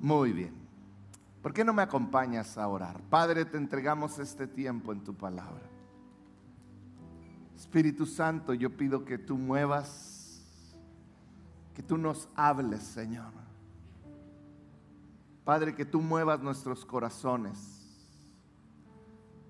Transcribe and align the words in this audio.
Muy 0.00 0.32
bien. 0.32 0.54
¿Por 1.42 1.52
qué 1.52 1.64
no 1.64 1.72
me 1.72 1.82
acompañas 1.82 2.58
a 2.58 2.66
orar? 2.66 3.00
Padre, 3.08 3.44
te 3.44 3.56
entregamos 3.56 4.18
este 4.18 4.46
tiempo 4.46 4.92
en 4.92 5.04
tu 5.04 5.14
palabra. 5.14 5.62
Espíritu 7.54 8.04
Santo, 8.04 8.52
yo 8.52 8.76
pido 8.76 9.04
que 9.04 9.16
tú 9.16 9.38
muevas, 9.38 10.44
que 11.74 11.82
tú 11.82 11.96
nos 11.96 12.28
hables, 12.34 12.82
Señor. 12.82 13.32
Padre, 15.44 15.74
que 15.74 15.84
tú 15.84 16.00
muevas 16.00 16.40
nuestros 16.40 16.84
corazones 16.84 17.76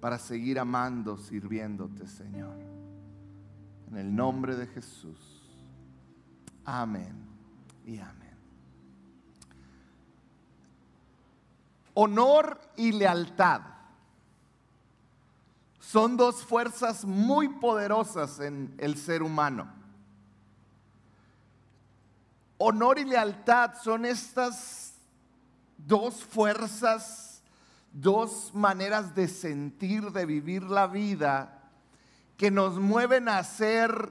para 0.01 0.19
seguir 0.19 0.59
amando, 0.59 1.17
sirviéndote, 1.17 2.07
Señor. 2.07 2.59
En 3.89 3.97
el 3.97 4.15
nombre 4.15 4.55
de 4.57 4.67
Jesús. 4.67 5.43
Amén 6.65 7.15
y 7.87 7.99
amén. 7.99 8.26
Honor 11.99 12.61
y 12.77 12.93
lealtad 12.93 13.63
son 15.81 16.19
dos 16.19 16.45
fuerzas 16.45 17.07
muy 17.07 17.49
poderosas 17.49 18.39
en 18.41 18.75
el 18.77 18.99
ser 18.99 19.23
humano. 19.23 19.73
Honor 22.59 22.99
y 22.99 23.05
lealtad 23.05 23.73
son 23.83 24.05
estas 24.05 24.93
dos 25.79 26.23
fuerzas, 26.23 27.43
dos 27.93 28.51
maneras 28.53 29.15
de 29.15 29.27
sentir, 29.27 30.11
de 30.11 30.27
vivir 30.27 30.65
la 30.65 30.89
vida, 30.89 31.63
que 32.37 32.51
nos 32.51 32.79
mueven 32.79 33.27
a 33.27 33.39
hacer 33.39 34.11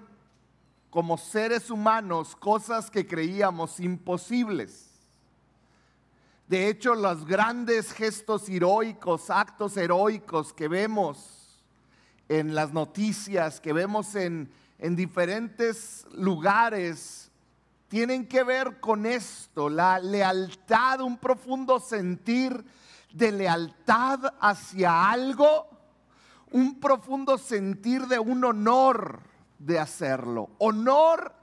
como 0.90 1.20
seres 1.20 1.70
humanos 1.70 2.35
cosas 2.35 2.90
que 2.90 3.05
creíamos 3.05 3.79
imposibles. 3.79 4.84
De 6.48 6.70
hecho, 6.70 6.94
los 6.94 7.26
grandes 7.26 7.91
gestos 7.91 8.48
heroicos, 8.49 9.32
actos 9.32 9.77
heroicos 9.77 10.54
que 10.54 10.68
vemos 10.68 11.63
en 12.29 12.54
las 12.54 12.71
noticias, 12.71 13.60
que 13.60 13.74
vemos 13.74 14.13
en, 14.13 14.51
en 14.77 14.96
diferentes 14.96 16.05
lugares, 16.13 17.32
tienen 17.88 18.27
que 18.27 18.43
ver 18.43 18.79
con 18.79 19.07
esto, 19.07 19.70
la 19.70 19.98
lealtad, 19.98 21.01
un 21.01 21.18
profundo 21.18 21.79
sentir 21.79 22.63
de 23.12 23.32
lealtad 23.32 24.35
hacia 24.40 25.10
algo, 25.10 25.68
un 26.51 26.79
profundo 26.79 27.40
sentir 27.40 28.05
de 28.05 28.20
un 28.20 28.43
honor 28.43 29.21
de 29.57 29.79
hacerlo. 29.79 30.51
Honor 30.60 31.34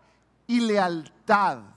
y 0.46 0.60
lealtad 0.60 1.72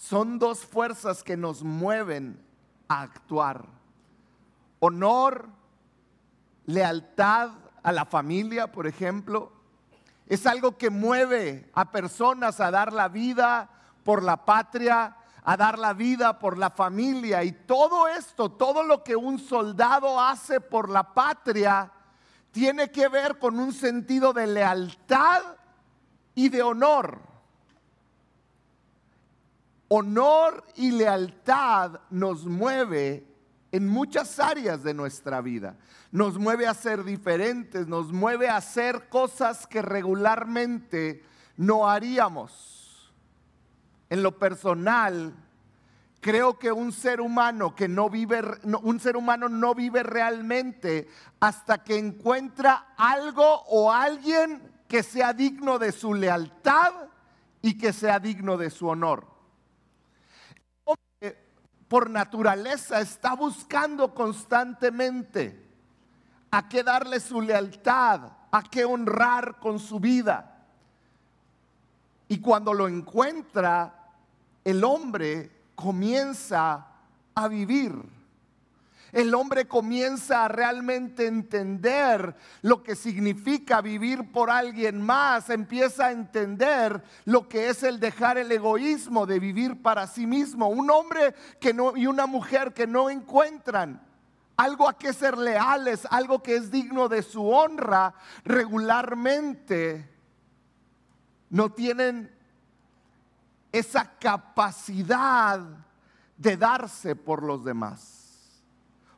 son 0.00 0.38
dos 0.38 0.64
fuerzas 0.64 1.22
que 1.22 1.36
nos 1.36 1.62
mueven 1.62 2.42
a 2.88 3.02
actuar. 3.02 3.66
Honor, 4.78 5.50
lealtad 6.64 7.50
a 7.82 7.92
la 7.92 8.06
familia, 8.06 8.72
por 8.72 8.86
ejemplo, 8.86 9.52
es 10.26 10.46
algo 10.46 10.78
que 10.78 10.88
mueve 10.88 11.70
a 11.74 11.90
personas 11.90 12.60
a 12.60 12.70
dar 12.70 12.94
la 12.94 13.08
vida 13.08 13.68
por 14.02 14.22
la 14.22 14.42
patria, 14.46 15.18
a 15.44 15.56
dar 15.58 15.78
la 15.78 15.92
vida 15.92 16.38
por 16.38 16.56
la 16.56 16.70
familia. 16.70 17.44
Y 17.44 17.52
todo 17.52 18.08
esto, 18.08 18.50
todo 18.50 18.82
lo 18.82 19.04
que 19.04 19.16
un 19.16 19.38
soldado 19.38 20.18
hace 20.18 20.62
por 20.62 20.88
la 20.88 21.12
patria, 21.12 21.92
tiene 22.52 22.90
que 22.90 23.06
ver 23.08 23.38
con 23.38 23.60
un 23.60 23.74
sentido 23.74 24.32
de 24.32 24.46
lealtad 24.46 25.42
y 26.34 26.48
de 26.48 26.62
honor 26.62 27.29
honor 29.92 30.64
y 30.76 30.92
lealtad 30.92 32.00
nos 32.10 32.46
mueve 32.46 33.26
en 33.72 33.88
muchas 33.88 34.38
áreas 34.38 34.84
de 34.84 34.94
nuestra 34.94 35.40
vida. 35.40 35.76
Nos 36.12 36.38
mueve 36.38 36.68
a 36.68 36.74
ser 36.74 37.02
diferentes, 37.02 37.88
nos 37.88 38.12
mueve 38.12 38.48
a 38.48 38.56
hacer 38.56 39.08
cosas 39.08 39.66
que 39.66 39.82
regularmente 39.82 41.24
no 41.56 41.88
haríamos. 41.88 43.12
En 44.10 44.22
lo 44.22 44.38
personal, 44.38 45.34
creo 46.20 46.56
que 46.56 46.70
un 46.70 46.92
ser 46.92 47.20
humano 47.20 47.74
que 47.74 47.88
no 47.88 48.08
vive, 48.08 48.42
un 48.82 49.00
ser 49.00 49.16
humano 49.16 49.48
no 49.48 49.74
vive 49.74 50.04
realmente 50.04 51.08
hasta 51.40 51.82
que 51.82 51.98
encuentra 51.98 52.94
algo 52.96 53.62
o 53.66 53.90
alguien 53.90 54.62
que 54.86 55.02
sea 55.02 55.32
digno 55.32 55.80
de 55.80 55.90
su 55.90 56.14
lealtad 56.14 56.92
y 57.60 57.76
que 57.76 57.92
sea 57.92 58.20
digno 58.20 58.56
de 58.56 58.70
su 58.70 58.86
honor 58.86 59.29
por 61.90 62.08
naturaleza 62.08 63.00
está 63.00 63.34
buscando 63.34 64.14
constantemente 64.14 65.60
a 66.52 66.68
qué 66.68 66.84
darle 66.84 67.18
su 67.18 67.40
lealtad, 67.40 68.30
a 68.52 68.62
qué 68.62 68.84
honrar 68.84 69.58
con 69.58 69.80
su 69.80 69.98
vida. 69.98 70.68
Y 72.28 72.38
cuando 72.38 72.72
lo 72.74 72.86
encuentra, 72.86 74.12
el 74.62 74.84
hombre 74.84 75.50
comienza 75.74 76.86
a 77.34 77.48
vivir 77.48 78.00
el 79.12 79.34
hombre 79.34 79.66
comienza 79.66 80.44
a 80.44 80.48
realmente 80.48 81.26
entender 81.26 82.36
lo 82.62 82.82
que 82.82 82.94
significa 82.94 83.80
vivir 83.80 84.30
por 84.30 84.50
alguien 84.50 85.02
más, 85.02 85.50
empieza 85.50 86.06
a 86.06 86.12
entender 86.12 87.02
lo 87.24 87.48
que 87.48 87.68
es 87.68 87.82
el 87.82 87.98
dejar 87.98 88.38
el 88.38 88.52
egoísmo 88.52 89.26
de 89.26 89.40
vivir 89.40 89.82
para 89.82 90.06
sí 90.06 90.26
mismo. 90.26 90.68
Un 90.68 90.90
hombre 90.90 91.34
que 91.58 91.74
no 91.74 91.96
y 91.96 92.06
una 92.06 92.26
mujer 92.26 92.72
que 92.72 92.86
no 92.86 93.10
encuentran 93.10 94.00
algo 94.56 94.88
a 94.88 94.98
que 94.98 95.12
ser 95.12 95.38
leales, 95.38 96.06
algo 96.10 96.42
que 96.42 96.54
es 96.54 96.70
digno 96.70 97.08
de 97.08 97.22
su 97.22 97.48
honra, 97.48 98.14
regularmente 98.44 100.06
no 101.48 101.70
tienen 101.70 102.30
esa 103.72 104.18
capacidad 104.18 105.60
de 106.36 106.56
darse 106.56 107.16
por 107.16 107.42
los 107.42 107.64
demás 107.64 108.19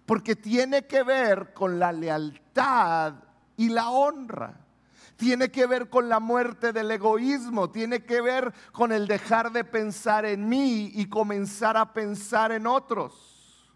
porque 0.07 0.37
tiene 0.37 0.87
que 0.87 1.03
ver 1.03 1.53
con 1.55 1.79
la 1.79 1.93
lealtad 1.93 3.15
y 3.57 3.69
la 3.69 3.91
honra. 3.91 4.59
Tiene 5.17 5.51
que 5.51 5.67
ver 5.67 5.89
con 5.89 6.09
la 6.09 6.19
muerte 6.19 6.73
del 6.73 6.91
egoísmo, 6.91 7.71
tiene 7.71 8.05
que 8.05 8.21
ver 8.21 8.53
con 8.73 8.91
el 8.91 9.07
dejar 9.07 9.53
de 9.53 9.63
pensar 9.63 10.25
en 10.25 10.49
mí 10.49 10.91
y 10.95 11.07
comenzar 11.07 11.77
a 11.77 11.93
pensar 11.93 12.51
en 12.51 12.67
otros. 12.67 13.71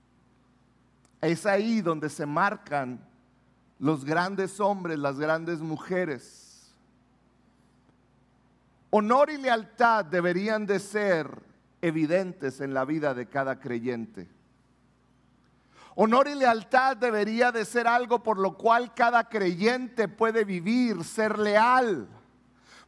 Es 1.20 1.46
ahí 1.46 1.82
donde 1.82 2.08
se 2.08 2.26
marcan 2.26 3.06
los 3.78 4.04
grandes 4.04 4.58
hombres, 4.58 4.98
las 4.98 5.18
grandes 5.18 5.60
mujeres. 5.60 6.74
Honor 8.90 9.30
y 9.30 9.36
lealtad 9.36 10.04
deberían 10.04 10.66
de 10.66 10.80
ser 10.80 11.28
evidentes 11.82 12.60
en 12.60 12.74
la 12.74 12.84
vida 12.84 13.14
de 13.14 13.26
cada 13.26 13.60
creyente. 13.60 14.35
Honor 15.98 16.28
y 16.28 16.34
lealtad 16.34 16.94
debería 16.98 17.50
de 17.50 17.64
ser 17.64 17.88
algo 17.88 18.22
por 18.22 18.38
lo 18.38 18.54
cual 18.58 18.92
cada 18.92 19.30
creyente 19.30 20.08
puede 20.08 20.44
vivir, 20.44 21.02
ser 21.04 21.38
leal. 21.38 22.06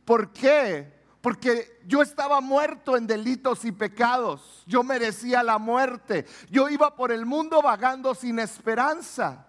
¿Por 0.04 0.30
qué? 0.30 0.92
Porque 1.22 1.80
yo 1.86 2.02
estaba 2.02 2.42
muerto 2.42 2.98
en 2.98 3.06
delitos 3.06 3.64
y 3.64 3.72
pecados. 3.72 4.62
Yo 4.66 4.82
merecía 4.82 5.42
la 5.42 5.56
muerte. 5.56 6.26
Yo 6.50 6.68
iba 6.68 6.94
por 6.94 7.10
el 7.10 7.24
mundo 7.24 7.62
vagando 7.62 8.14
sin 8.14 8.38
esperanza. 8.38 9.46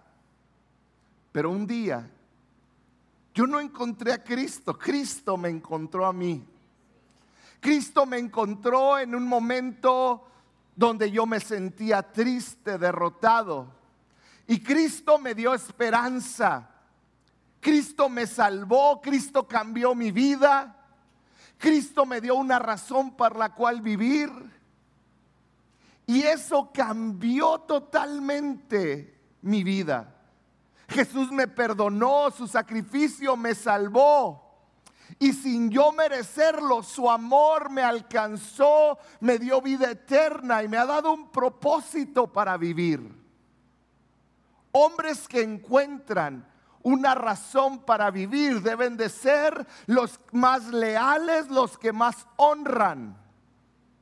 Pero 1.30 1.50
un 1.50 1.66
día 1.66 2.10
yo 3.34 3.46
no 3.46 3.60
encontré 3.60 4.14
a 4.14 4.24
Cristo. 4.24 4.78
Cristo 4.78 5.36
me 5.36 5.50
encontró 5.50 6.06
a 6.06 6.14
mí. 6.14 6.46
Cristo 7.60 8.06
me 8.06 8.16
encontró 8.16 8.98
en 8.98 9.14
un 9.14 9.26
momento 9.28 10.24
donde 10.80 11.10
yo 11.10 11.26
me 11.26 11.40
sentía 11.40 12.02
triste, 12.02 12.78
derrotado. 12.78 13.70
Y 14.46 14.62
Cristo 14.62 15.18
me 15.18 15.34
dio 15.34 15.52
esperanza. 15.52 16.70
Cristo 17.60 18.08
me 18.08 18.26
salvó, 18.26 18.98
Cristo 19.02 19.46
cambió 19.46 19.94
mi 19.94 20.10
vida. 20.10 20.74
Cristo 21.58 22.06
me 22.06 22.22
dio 22.22 22.34
una 22.34 22.58
razón 22.58 23.14
para 23.14 23.36
la 23.36 23.54
cual 23.54 23.82
vivir. 23.82 24.30
Y 26.06 26.22
eso 26.22 26.70
cambió 26.72 27.58
totalmente 27.58 29.20
mi 29.42 29.62
vida. 29.62 30.14
Jesús 30.88 31.30
me 31.30 31.46
perdonó, 31.46 32.30
su 32.30 32.46
sacrificio 32.46 33.36
me 33.36 33.54
salvó. 33.54 34.49
Y 35.18 35.32
sin 35.32 35.70
yo 35.70 35.92
merecerlo, 35.92 36.82
su 36.82 37.10
amor 37.10 37.70
me 37.70 37.82
alcanzó, 37.82 38.98
me 39.20 39.38
dio 39.38 39.60
vida 39.60 39.90
eterna 39.90 40.62
y 40.62 40.68
me 40.68 40.76
ha 40.76 40.86
dado 40.86 41.12
un 41.12 41.30
propósito 41.30 42.26
para 42.26 42.56
vivir. 42.56 43.18
Hombres 44.72 45.26
que 45.26 45.42
encuentran 45.42 46.46
una 46.82 47.14
razón 47.14 47.80
para 47.80 48.10
vivir 48.10 48.62
deben 48.62 48.96
de 48.96 49.08
ser 49.08 49.66
los 49.86 50.20
más 50.32 50.68
leales, 50.68 51.50
los 51.50 51.76
que 51.76 51.92
más 51.92 52.26
honran 52.36 53.16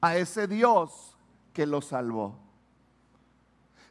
a 0.00 0.16
ese 0.16 0.46
Dios 0.46 1.16
que 1.52 1.66
lo 1.66 1.81
salvó. 1.81 2.38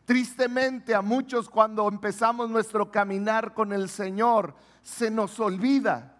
Tristemente 0.06 0.96
a 0.96 1.02
muchos 1.02 1.50
cuando 1.50 1.86
empezamos 1.88 2.50
nuestro 2.50 2.92
caminar 2.92 3.54
con 3.54 3.74
el 3.74 3.90
Señor 3.90 4.56
se 4.82 5.12
nos 5.12 5.38
olvida, 5.42 6.17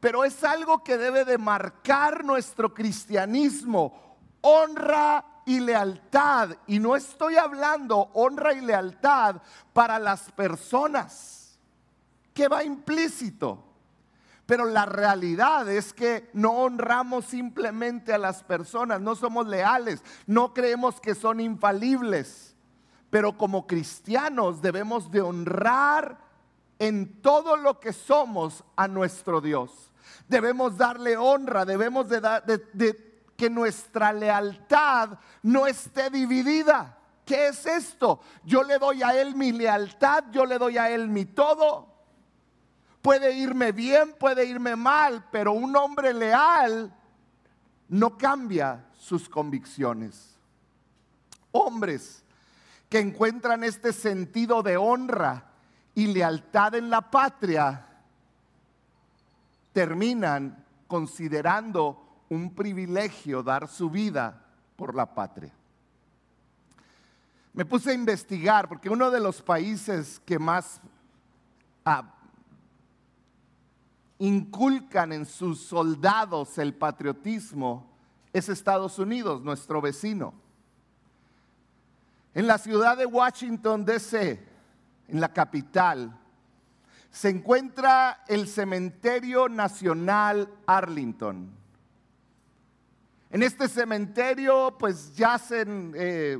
pero 0.00 0.24
es 0.24 0.44
algo 0.44 0.84
que 0.84 0.96
debe 0.96 1.24
de 1.24 1.38
marcar 1.38 2.24
nuestro 2.24 2.72
cristianismo, 2.72 4.16
honra 4.40 5.24
y 5.44 5.60
lealtad. 5.60 6.50
Y 6.66 6.78
no 6.78 6.94
estoy 6.94 7.36
hablando 7.36 8.10
honra 8.14 8.52
y 8.52 8.60
lealtad 8.60 9.36
para 9.72 9.98
las 9.98 10.30
personas, 10.32 11.58
que 12.32 12.48
va 12.48 12.62
implícito. 12.62 13.64
Pero 14.46 14.64
la 14.64 14.86
realidad 14.86 15.68
es 15.68 15.92
que 15.92 16.30
no 16.32 16.52
honramos 16.52 17.26
simplemente 17.26 18.14
a 18.14 18.18
las 18.18 18.42
personas, 18.42 19.00
no 19.00 19.14
somos 19.14 19.46
leales, 19.46 20.02
no 20.26 20.54
creemos 20.54 21.00
que 21.00 21.14
son 21.14 21.40
infalibles. 21.40 22.54
Pero 23.10 23.36
como 23.36 23.66
cristianos 23.66 24.62
debemos 24.62 25.10
de 25.10 25.20
honrar 25.20 26.18
en 26.78 27.20
todo 27.20 27.56
lo 27.56 27.80
que 27.80 27.92
somos 27.92 28.64
a 28.76 28.88
nuestro 28.88 29.40
Dios. 29.40 29.87
Debemos 30.28 30.76
darle 30.76 31.16
honra, 31.16 31.64
debemos 31.64 32.08
de, 32.08 33.20
que 33.36 33.48
nuestra 33.50 34.12
lealtad 34.12 35.18
no 35.42 35.66
esté 35.66 36.10
dividida. 36.10 36.98
¿Qué 37.24 37.48
es 37.48 37.66
esto? 37.66 38.20
Yo 38.44 38.62
le 38.62 38.78
doy 38.78 39.02
a 39.02 39.20
Él 39.20 39.34
mi 39.34 39.52
lealtad, 39.52 40.24
yo 40.30 40.46
le 40.46 40.58
doy 40.58 40.78
a 40.78 40.90
Él 40.90 41.08
mi 41.08 41.24
todo. 41.24 41.88
Puede 43.02 43.32
irme 43.32 43.72
bien, 43.72 44.14
puede 44.18 44.44
irme 44.44 44.76
mal, 44.76 45.26
pero 45.30 45.52
un 45.52 45.74
hombre 45.76 46.12
leal 46.12 46.94
no 47.88 48.18
cambia 48.18 48.86
sus 48.92 49.28
convicciones. 49.28 50.36
Hombres 51.52 52.24
que 52.88 52.98
encuentran 52.98 53.64
este 53.64 53.92
sentido 53.92 54.62
de 54.62 54.76
honra 54.76 55.44
y 55.94 56.06
lealtad 56.06 56.74
en 56.74 56.90
la 56.90 57.10
patria, 57.10 57.87
terminan 59.78 60.64
considerando 60.88 62.24
un 62.30 62.52
privilegio 62.52 63.44
dar 63.44 63.68
su 63.68 63.88
vida 63.88 64.44
por 64.74 64.92
la 64.92 65.14
patria. 65.14 65.52
Me 67.52 67.64
puse 67.64 67.92
a 67.92 67.94
investigar 67.94 68.68
porque 68.68 68.90
uno 68.90 69.08
de 69.08 69.20
los 69.20 69.40
países 69.40 70.20
que 70.26 70.36
más 70.36 70.80
ah, 71.84 72.12
inculcan 74.18 75.12
en 75.12 75.24
sus 75.24 75.60
soldados 75.60 76.58
el 76.58 76.74
patriotismo 76.74 77.88
es 78.32 78.48
Estados 78.48 78.98
Unidos, 78.98 79.42
nuestro 79.42 79.80
vecino. 79.80 80.34
En 82.34 82.48
la 82.48 82.58
ciudad 82.58 82.96
de 82.96 83.06
Washington, 83.06 83.84
D.C., 83.84 84.44
en 85.06 85.20
la 85.20 85.32
capital, 85.32 86.18
se 87.10 87.30
encuentra 87.30 88.24
el 88.28 88.46
Cementerio 88.46 89.48
Nacional 89.48 90.48
Arlington. 90.66 91.50
En 93.30 93.42
este 93.42 93.68
cementerio 93.68 94.76
pues 94.78 95.14
yacen 95.16 95.92
eh, 95.96 96.38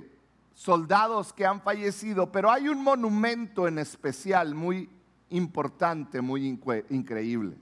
soldados 0.54 1.32
que 1.32 1.46
han 1.46 1.60
fallecido, 1.60 2.32
pero 2.32 2.50
hay 2.50 2.68
un 2.68 2.82
monumento 2.82 3.68
en 3.68 3.78
especial 3.78 4.54
muy 4.54 4.88
importante, 5.30 6.20
muy 6.20 6.46
increíble. 6.46 7.56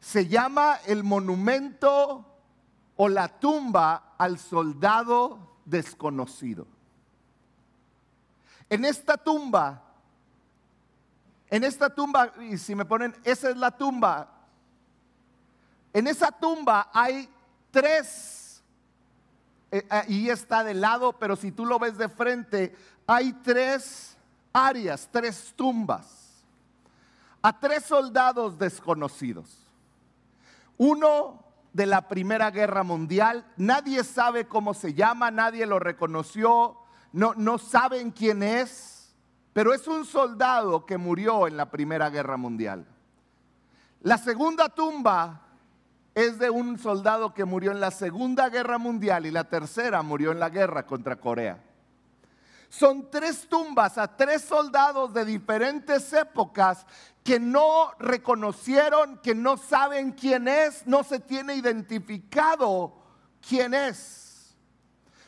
Se 0.00 0.26
llama 0.26 0.76
el 0.86 1.04
monumento 1.04 2.24
o 2.96 3.08
la 3.08 3.40
tumba 3.40 4.14
al 4.18 4.38
soldado 4.38 5.56
desconocido. 5.64 6.66
En 8.68 8.84
esta 8.84 9.16
tumba, 9.16 9.91
en 11.52 11.64
esta 11.64 11.90
tumba, 11.90 12.32
y 12.40 12.56
si 12.56 12.74
me 12.74 12.86
ponen, 12.86 13.14
esa 13.24 13.50
es 13.50 13.58
la 13.58 13.70
tumba, 13.70 14.26
en 15.92 16.06
esa 16.06 16.32
tumba 16.32 16.88
hay 16.94 17.28
tres, 17.70 18.62
eh, 19.70 19.86
eh, 19.90 20.04
y 20.08 20.30
está 20.30 20.64
de 20.64 20.72
lado, 20.72 21.12
pero 21.12 21.36
si 21.36 21.52
tú 21.52 21.66
lo 21.66 21.78
ves 21.78 21.98
de 21.98 22.08
frente, 22.08 22.74
hay 23.06 23.34
tres 23.44 24.16
áreas, 24.50 25.06
tres 25.12 25.52
tumbas, 25.54 26.42
a 27.42 27.60
tres 27.60 27.84
soldados 27.84 28.58
desconocidos. 28.58 29.54
Uno 30.78 31.44
de 31.74 31.84
la 31.84 32.08
Primera 32.08 32.50
Guerra 32.50 32.82
Mundial, 32.82 33.44
nadie 33.58 34.04
sabe 34.04 34.48
cómo 34.48 34.72
se 34.72 34.94
llama, 34.94 35.30
nadie 35.30 35.66
lo 35.66 35.78
reconoció, 35.78 36.78
no, 37.12 37.34
no 37.34 37.58
saben 37.58 38.10
quién 38.10 38.42
es, 38.42 39.01
pero 39.52 39.74
es 39.74 39.86
un 39.86 40.04
soldado 40.04 40.86
que 40.86 40.98
murió 40.98 41.46
en 41.46 41.56
la 41.56 41.70
Primera 41.70 42.10
Guerra 42.10 42.36
Mundial. 42.36 42.86
La 44.00 44.18
segunda 44.18 44.68
tumba 44.68 45.42
es 46.14 46.38
de 46.38 46.50
un 46.50 46.78
soldado 46.78 47.32
que 47.34 47.44
murió 47.44 47.72
en 47.72 47.80
la 47.80 47.90
Segunda 47.90 48.48
Guerra 48.48 48.78
Mundial 48.78 49.26
y 49.26 49.30
la 49.30 49.44
tercera 49.44 50.02
murió 50.02 50.32
en 50.32 50.40
la 50.40 50.50
guerra 50.50 50.86
contra 50.86 51.16
Corea. 51.16 51.62
Son 52.68 53.10
tres 53.10 53.46
tumbas 53.48 53.98
a 53.98 54.16
tres 54.16 54.42
soldados 54.42 55.12
de 55.12 55.26
diferentes 55.26 56.10
épocas 56.14 56.86
que 57.22 57.38
no 57.38 57.92
reconocieron, 57.98 59.18
que 59.18 59.34
no 59.34 59.58
saben 59.58 60.12
quién 60.12 60.48
es, 60.48 60.86
no 60.86 61.04
se 61.04 61.20
tiene 61.20 61.54
identificado 61.54 62.94
quién 63.46 63.74
es. 63.74 64.56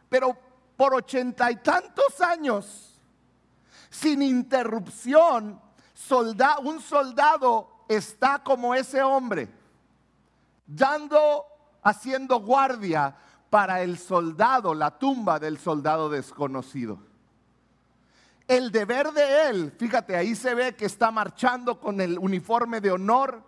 pero 0.09 0.37
por 0.75 0.93
ochenta 0.95 1.51
y 1.51 1.57
tantos 1.57 2.19
años, 2.21 2.99
sin 3.89 4.21
interrupción, 4.21 5.61
un 6.63 6.81
soldado 6.81 7.85
está 7.87 8.43
como 8.43 8.73
ese 8.73 9.01
hombre, 9.01 9.49
dando 10.65 11.45
haciendo 11.83 12.39
guardia 12.39 13.15
para 13.49 13.81
el 13.81 13.97
soldado, 13.97 14.73
la 14.73 14.97
tumba 14.97 15.39
del 15.39 15.57
soldado 15.57 16.09
desconocido. 16.09 16.99
El 18.47 18.71
deber 18.71 19.11
de 19.11 19.49
él, 19.49 19.73
fíjate, 19.77 20.15
ahí 20.15 20.35
se 20.35 20.55
ve 20.55 20.75
que 20.75 20.85
está 20.85 21.11
marchando 21.11 21.79
con 21.79 22.01
el 22.01 22.17
uniforme 22.17 22.81
de 22.81 22.91
honor 22.91 23.43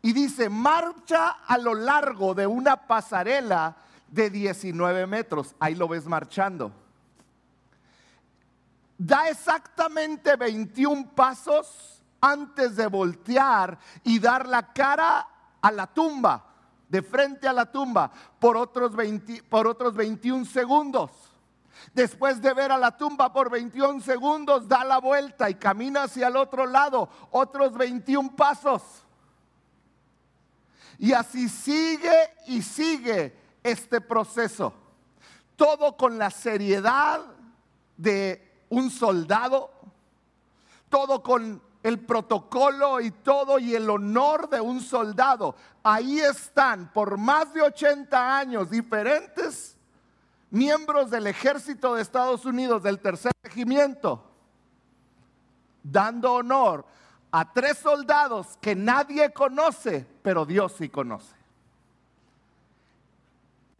y 0.00 0.12
dice, 0.12 0.48
marcha 0.48 1.28
a 1.46 1.58
lo 1.58 1.74
largo 1.74 2.34
de 2.34 2.46
una 2.46 2.86
pasarela 2.86 3.76
de 4.08 4.30
19 4.30 5.06
metros. 5.06 5.54
Ahí 5.58 5.74
lo 5.74 5.88
ves 5.88 6.06
marchando. 6.06 6.70
Da 8.96 9.28
exactamente 9.28 10.36
21 10.36 11.10
pasos 11.14 12.02
antes 12.20 12.76
de 12.76 12.86
voltear 12.86 13.76
y 14.04 14.18
dar 14.20 14.48
la 14.48 14.72
cara 14.72 15.26
a 15.60 15.72
la 15.72 15.86
tumba 15.88 16.53
de 16.94 17.02
frente 17.02 17.48
a 17.48 17.52
la 17.52 17.66
tumba 17.66 18.08
por 18.38 18.56
otros, 18.56 18.92
por 19.48 19.66
otros 19.66 19.96
21 19.96 20.44
segundos. 20.44 21.10
Después 21.92 22.40
de 22.40 22.54
ver 22.54 22.70
a 22.70 22.78
la 22.78 22.96
tumba 22.96 23.32
por 23.32 23.50
21 23.50 24.00
segundos, 24.00 24.68
da 24.68 24.84
la 24.84 24.98
vuelta 24.98 25.50
y 25.50 25.56
camina 25.56 26.04
hacia 26.04 26.28
el 26.28 26.36
otro 26.36 26.66
lado, 26.66 27.08
otros 27.32 27.72
21 27.72 28.36
pasos. 28.36 28.80
Y 30.96 31.12
así 31.12 31.48
sigue 31.48 32.16
y 32.46 32.62
sigue 32.62 33.36
este 33.64 34.00
proceso. 34.00 34.72
Todo 35.56 35.96
con 35.96 36.16
la 36.16 36.30
seriedad 36.30 37.22
de 37.96 38.66
un 38.68 38.88
soldado, 38.88 39.68
todo 40.88 41.24
con 41.24 41.60
el 41.84 42.00
protocolo 42.00 42.98
y 42.98 43.10
todo 43.10 43.58
y 43.58 43.74
el 43.74 43.88
honor 43.90 44.48
de 44.48 44.58
un 44.58 44.80
soldado. 44.80 45.54
Ahí 45.82 46.18
están 46.18 46.90
por 46.92 47.18
más 47.18 47.52
de 47.52 47.60
80 47.60 48.38
años 48.38 48.70
diferentes 48.70 49.76
miembros 50.50 51.10
del 51.10 51.26
ejército 51.26 51.94
de 51.94 52.02
Estados 52.02 52.46
Unidos 52.46 52.82
del 52.82 53.00
tercer 53.00 53.32
regimiento, 53.42 54.24
dando 55.82 56.32
honor 56.32 56.86
a 57.30 57.52
tres 57.52 57.76
soldados 57.76 58.56
que 58.62 58.74
nadie 58.74 59.30
conoce, 59.34 60.06
pero 60.22 60.46
Dios 60.46 60.74
sí 60.78 60.88
conoce. 60.88 61.34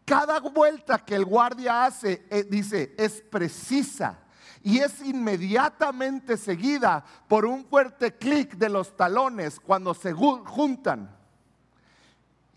Cada 0.05 0.41
vuelta 0.41 0.99
que 0.99 1.15
el 1.15 1.25
guardia 1.25 1.87
hace, 1.87 2.27
eh, 2.29 2.45
dice, 2.45 2.95
es 2.99 3.23
precisa 3.23 4.19
y 4.65 4.79
es 4.79 5.03
inmediatamente 5.03 6.39
seguida 6.39 7.05
por 7.29 7.45
un 7.45 7.67
fuerte 7.67 8.17
clic 8.17 8.55
de 8.55 8.71
los 8.71 8.97
talones 8.97 9.61
cuando 9.61 9.93
se 9.93 10.15
juntan. 10.15 11.15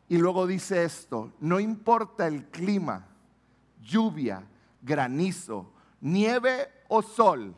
Y 0.07 0.17
luego 0.17 0.47
dice 0.47 0.85
esto, 0.85 1.33
no 1.41 1.59
importa 1.59 2.25
el 2.25 2.45
clima, 2.45 3.05
lluvia, 3.81 4.41
granizo, 4.81 5.69
nieve 5.99 6.71
o 6.87 7.01
sol, 7.01 7.53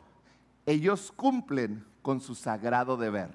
ellos 0.66 1.12
cumplen 1.14 1.86
con 2.02 2.20
su 2.20 2.34
sagrado 2.34 2.96
deber. 2.96 3.32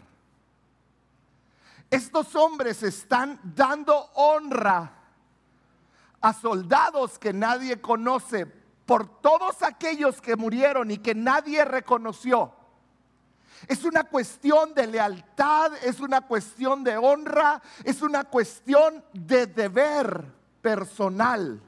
Estos 1.90 2.36
hombres 2.36 2.84
están 2.84 3.40
dando 3.56 3.96
honra 4.16 4.92
a 6.20 6.34
soldados 6.34 7.18
que 7.18 7.32
nadie 7.32 7.80
conoce 7.80 8.65
por 8.86 9.22
todos 9.22 9.64
aquellos 9.64 10.22
que 10.22 10.36
murieron 10.36 10.92
y 10.92 10.98
que 10.98 11.16
nadie 11.16 11.66
reconoció. 11.66 12.54
Es 13.68 13.84
una 13.84 14.04
cuestión 14.04 14.74
de 14.74 14.86
lealtad, 14.88 15.72
es 15.84 16.00
una 16.00 16.22
cuestión 16.22 16.84
de 16.84 16.98
honra, 16.98 17.62
es 17.84 18.02
una 18.02 18.26
cuestión 18.26 19.04
de 19.14 19.48
deber 19.48 20.26
personal. 20.62 21.62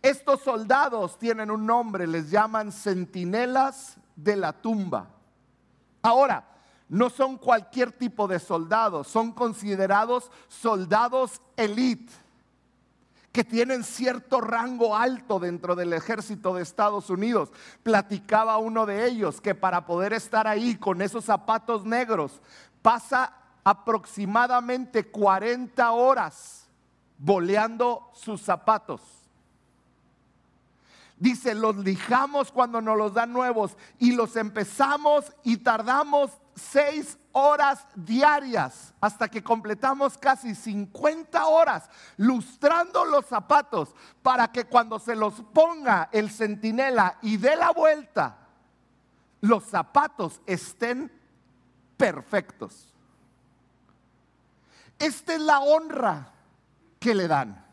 Estos 0.00 0.42
soldados 0.42 1.18
tienen 1.18 1.50
un 1.50 1.66
nombre, 1.66 2.06
les 2.06 2.30
llaman 2.30 2.72
centinelas 2.72 3.96
de 4.16 4.36
la 4.36 4.52
tumba. 4.52 5.08
Ahora, 6.02 6.44
no 6.88 7.10
son 7.10 7.36
cualquier 7.36 7.92
tipo 7.92 8.26
de 8.26 8.38
soldados, 8.38 9.08
son 9.08 9.32
considerados 9.32 10.30
soldados 10.48 11.42
elite 11.56 12.12
que 13.38 13.44
tienen 13.44 13.84
cierto 13.84 14.40
rango 14.40 14.96
alto 14.96 15.38
dentro 15.38 15.76
del 15.76 15.92
ejército 15.92 16.54
de 16.54 16.64
Estados 16.64 17.08
Unidos. 17.08 17.52
Platicaba 17.84 18.58
uno 18.58 18.84
de 18.84 19.06
ellos 19.06 19.40
que 19.40 19.54
para 19.54 19.86
poder 19.86 20.12
estar 20.12 20.48
ahí 20.48 20.74
con 20.74 21.00
esos 21.00 21.26
zapatos 21.26 21.84
negros 21.84 22.40
pasa 22.82 23.32
aproximadamente 23.62 25.04
40 25.04 25.88
horas 25.92 26.66
boleando 27.16 28.10
sus 28.12 28.42
zapatos. 28.42 29.02
Dice, 31.16 31.54
los 31.54 31.76
lijamos 31.76 32.50
cuando 32.50 32.80
nos 32.80 32.98
los 32.98 33.14
dan 33.14 33.32
nuevos 33.32 33.76
y 34.00 34.16
los 34.16 34.34
empezamos 34.34 35.32
y 35.44 35.58
tardamos 35.58 36.32
seis 36.56 37.16
horas 37.38 37.86
diarias 37.94 38.92
hasta 39.00 39.28
que 39.28 39.42
completamos 39.42 40.18
casi 40.18 40.54
50 40.54 41.46
horas 41.46 41.88
lustrando 42.16 43.04
los 43.04 43.26
zapatos 43.26 43.94
para 44.22 44.50
que 44.52 44.64
cuando 44.64 44.98
se 44.98 45.16
los 45.16 45.34
ponga 45.52 46.08
el 46.12 46.30
centinela 46.30 47.18
y 47.22 47.36
dé 47.36 47.56
la 47.56 47.70
vuelta, 47.70 48.38
los 49.40 49.64
zapatos 49.64 50.40
estén 50.46 51.12
perfectos. 51.96 52.92
Esta 54.98 55.34
es 55.34 55.40
la 55.40 55.60
honra 55.60 56.32
que 56.98 57.14
le 57.14 57.28
dan. 57.28 57.64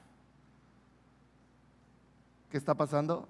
¿Qué 2.50 2.58
está 2.58 2.76
pasando? 2.76 3.28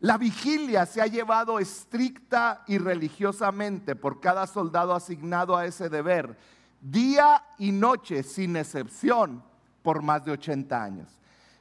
La 0.00 0.18
vigilia 0.18 0.84
se 0.84 1.00
ha 1.00 1.06
llevado 1.06 1.58
estricta 1.58 2.62
y 2.66 2.78
religiosamente 2.78 3.96
por 3.96 4.20
cada 4.20 4.46
soldado 4.46 4.94
asignado 4.94 5.56
a 5.56 5.64
ese 5.64 5.88
deber, 5.88 6.36
día 6.80 7.42
y 7.58 7.72
noche 7.72 8.22
sin 8.22 8.56
excepción, 8.56 9.42
por 9.82 10.02
más 10.02 10.24
de 10.24 10.32
80 10.32 10.82
años. 10.82 11.08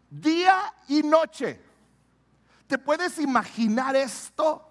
Día 0.09 0.73
y 0.87 1.01
noche. 1.03 1.61
¿Te 2.67 2.77
puedes 2.77 3.19
imaginar 3.19 3.95
esto? 3.95 4.69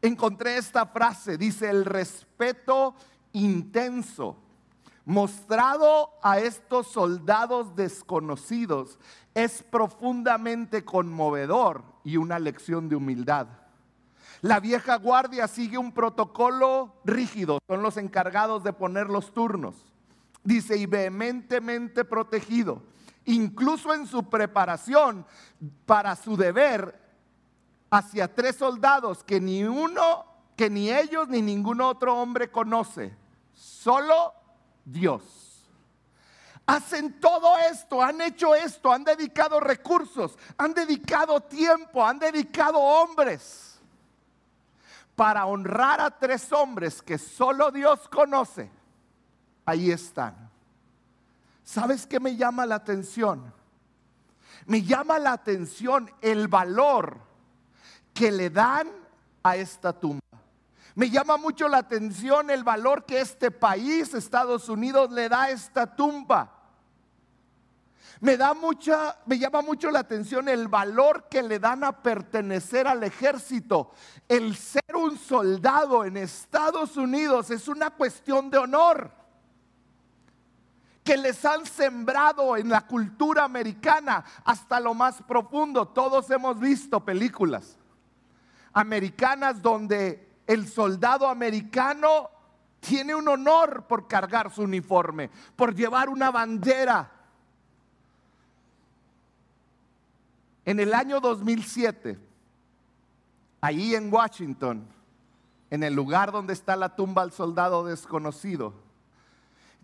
Encontré 0.00 0.56
esta 0.56 0.86
frase, 0.86 1.36
dice 1.36 1.68
el 1.68 1.84
respeto 1.84 2.94
intenso 3.32 4.49
mostrado 5.10 6.12
a 6.22 6.38
estos 6.38 6.86
soldados 6.86 7.74
desconocidos 7.74 8.96
es 9.34 9.60
profundamente 9.64 10.84
conmovedor 10.84 11.82
y 12.04 12.16
una 12.16 12.38
lección 12.38 12.88
de 12.88 12.94
humildad. 12.94 13.48
La 14.40 14.60
vieja 14.60 14.94
guardia 14.98 15.48
sigue 15.48 15.78
un 15.78 15.90
protocolo 15.90 16.94
rígido, 17.04 17.58
son 17.66 17.82
los 17.82 17.96
encargados 17.96 18.62
de 18.62 18.72
poner 18.72 19.08
los 19.08 19.34
turnos. 19.34 19.74
Dice, 20.44 20.76
y 20.76 20.86
vehementemente 20.86 22.04
protegido, 22.04 22.80
incluso 23.24 23.92
en 23.92 24.06
su 24.06 24.30
preparación 24.30 25.26
para 25.86 26.14
su 26.14 26.36
deber 26.36 27.02
hacia 27.90 28.32
tres 28.32 28.54
soldados 28.54 29.24
que 29.24 29.40
ni 29.40 29.64
uno, 29.64 30.24
que 30.54 30.70
ni 30.70 30.88
ellos 30.88 31.26
ni 31.26 31.42
ningún 31.42 31.80
otro 31.80 32.16
hombre 32.16 32.52
conoce, 32.52 33.12
solo 33.52 34.39
Dios. 34.84 35.22
Hacen 36.66 37.20
todo 37.20 37.58
esto, 37.58 38.00
han 38.00 38.20
hecho 38.20 38.54
esto, 38.54 38.92
han 38.92 39.02
dedicado 39.02 39.58
recursos, 39.58 40.38
han 40.56 40.72
dedicado 40.72 41.40
tiempo, 41.40 42.06
han 42.06 42.18
dedicado 42.18 42.78
hombres 42.78 43.80
para 45.16 45.46
honrar 45.46 46.00
a 46.00 46.10
tres 46.10 46.52
hombres 46.52 47.02
que 47.02 47.18
solo 47.18 47.70
Dios 47.70 48.08
conoce. 48.08 48.70
Ahí 49.66 49.90
están. 49.90 50.50
¿Sabes 51.64 52.06
qué 52.06 52.18
me 52.18 52.36
llama 52.36 52.64
la 52.66 52.76
atención? 52.76 53.52
Me 54.66 54.82
llama 54.82 55.18
la 55.18 55.32
atención 55.32 56.10
el 56.20 56.48
valor 56.48 57.18
que 58.14 58.30
le 58.30 58.48
dan 58.48 58.88
a 59.42 59.56
esta 59.56 59.92
tumba. 59.92 60.20
Me 61.00 61.08
llama 61.08 61.38
mucho 61.38 61.66
la 61.66 61.78
atención 61.78 62.50
el 62.50 62.62
valor 62.62 63.06
que 63.06 63.22
este 63.22 63.50
país, 63.50 64.12
Estados 64.12 64.68
Unidos, 64.68 65.10
le 65.10 65.30
da 65.30 65.44
a 65.44 65.50
esta 65.50 65.96
tumba. 65.96 66.52
Me 68.20 68.36
da 68.36 68.52
mucha, 68.52 69.16
me 69.24 69.38
llama 69.38 69.62
mucho 69.62 69.90
la 69.90 70.00
atención 70.00 70.46
el 70.46 70.68
valor 70.68 71.26
que 71.30 71.42
le 71.42 71.58
dan 71.58 71.84
a 71.84 72.02
pertenecer 72.02 72.86
al 72.86 73.02
ejército. 73.02 73.92
El 74.28 74.54
ser 74.54 74.94
un 74.94 75.16
soldado 75.16 76.04
en 76.04 76.18
Estados 76.18 76.98
Unidos 76.98 77.50
es 77.50 77.66
una 77.66 77.88
cuestión 77.88 78.50
de 78.50 78.58
honor 78.58 79.10
que 81.02 81.16
les 81.16 81.42
han 81.46 81.64
sembrado 81.64 82.58
en 82.58 82.68
la 82.68 82.86
cultura 82.86 83.44
americana 83.44 84.22
hasta 84.44 84.78
lo 84.78 84.92
más 84.92 85.22
profundo. 85.22 85.88
Todos 85.88 86.30
hemos 86.30 86.60
visto 86.60 87.02
películas 87.02 87.78
americanas 88.74 89.62
donde 89.62 90.29
el 90.50 90.66
soldado 90.66 91.28
americano 91.28 92.28
tiene 92.80 93.14
un 93.14 93.28
honor 93.28 93.86
por 93.86 94.08
cargar 94.08 94.52
su 94.52 94.62
uniforme, 94.62 95.30
por 95.54 95.72
llevar 95.72 96.08
una 96.08 96.32
bandera. 96.32 97.08
En 100.64 100.80
el 100.80 100.92
año 100.92 101.20
2007, 101.20 102.18
ahí 103.60 103.94
en 103.94 104.12
Washington, 104.12 104.88
en 105.70 105.84
el 105.84 105.94
lugar 105.94 106.32
donde 106.32 106.52
está 106.52 106.74
la 106.74 106.96
tumba 106.96 107.22
al 107.22 107.30
soldado 107.30 107.84
desconocido, 107.84 108.74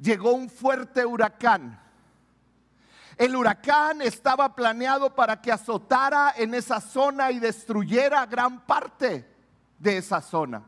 llegó 0.00 0.32
un 0.32 0.50
fuerte 0.50 1.06
huracán. 1.06 1.80
El 3.16 3.37
huracán 3.37 4.02
estaba 4.02 4.56
planeado 4.56 5.14
para 5.14 5.40
que 5.40 5.52
azotara 5.52 6.35
en 6.37 6.54
esa 6.54 6.80
zona 6.80 7.30
y 7.30 7.38
destruyera 7.38 8.26
gran 8.26 8.66
parte 8.66 9.36
de 9.78 9.99
esa 9.99 10.21
zona. 10.21 10.62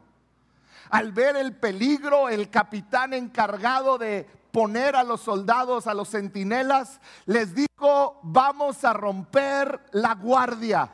Al 0.91 1.13
ver 1.13 1.37
el 1.37 1.55
peligro, 1.57 2.29
el 2.29 2.51
capitán 2.51 3.13
encargado 3.13 3.99
de 3.99 4.27
poner 4.53 4.97
a 4.97 5.05
los 5.05 5.21
soldados, 5.21 5.87
a 5.87 5.95
los 5.95 6.09
centinelas, 6.09 7.01
les 7.27 7.55
dijo, 7.55 8.21
vamos 8.23 8.85
a 8.85 8.93
romper 8.93 9.81
la 9.93 10.15
guardia. 10.15 10.91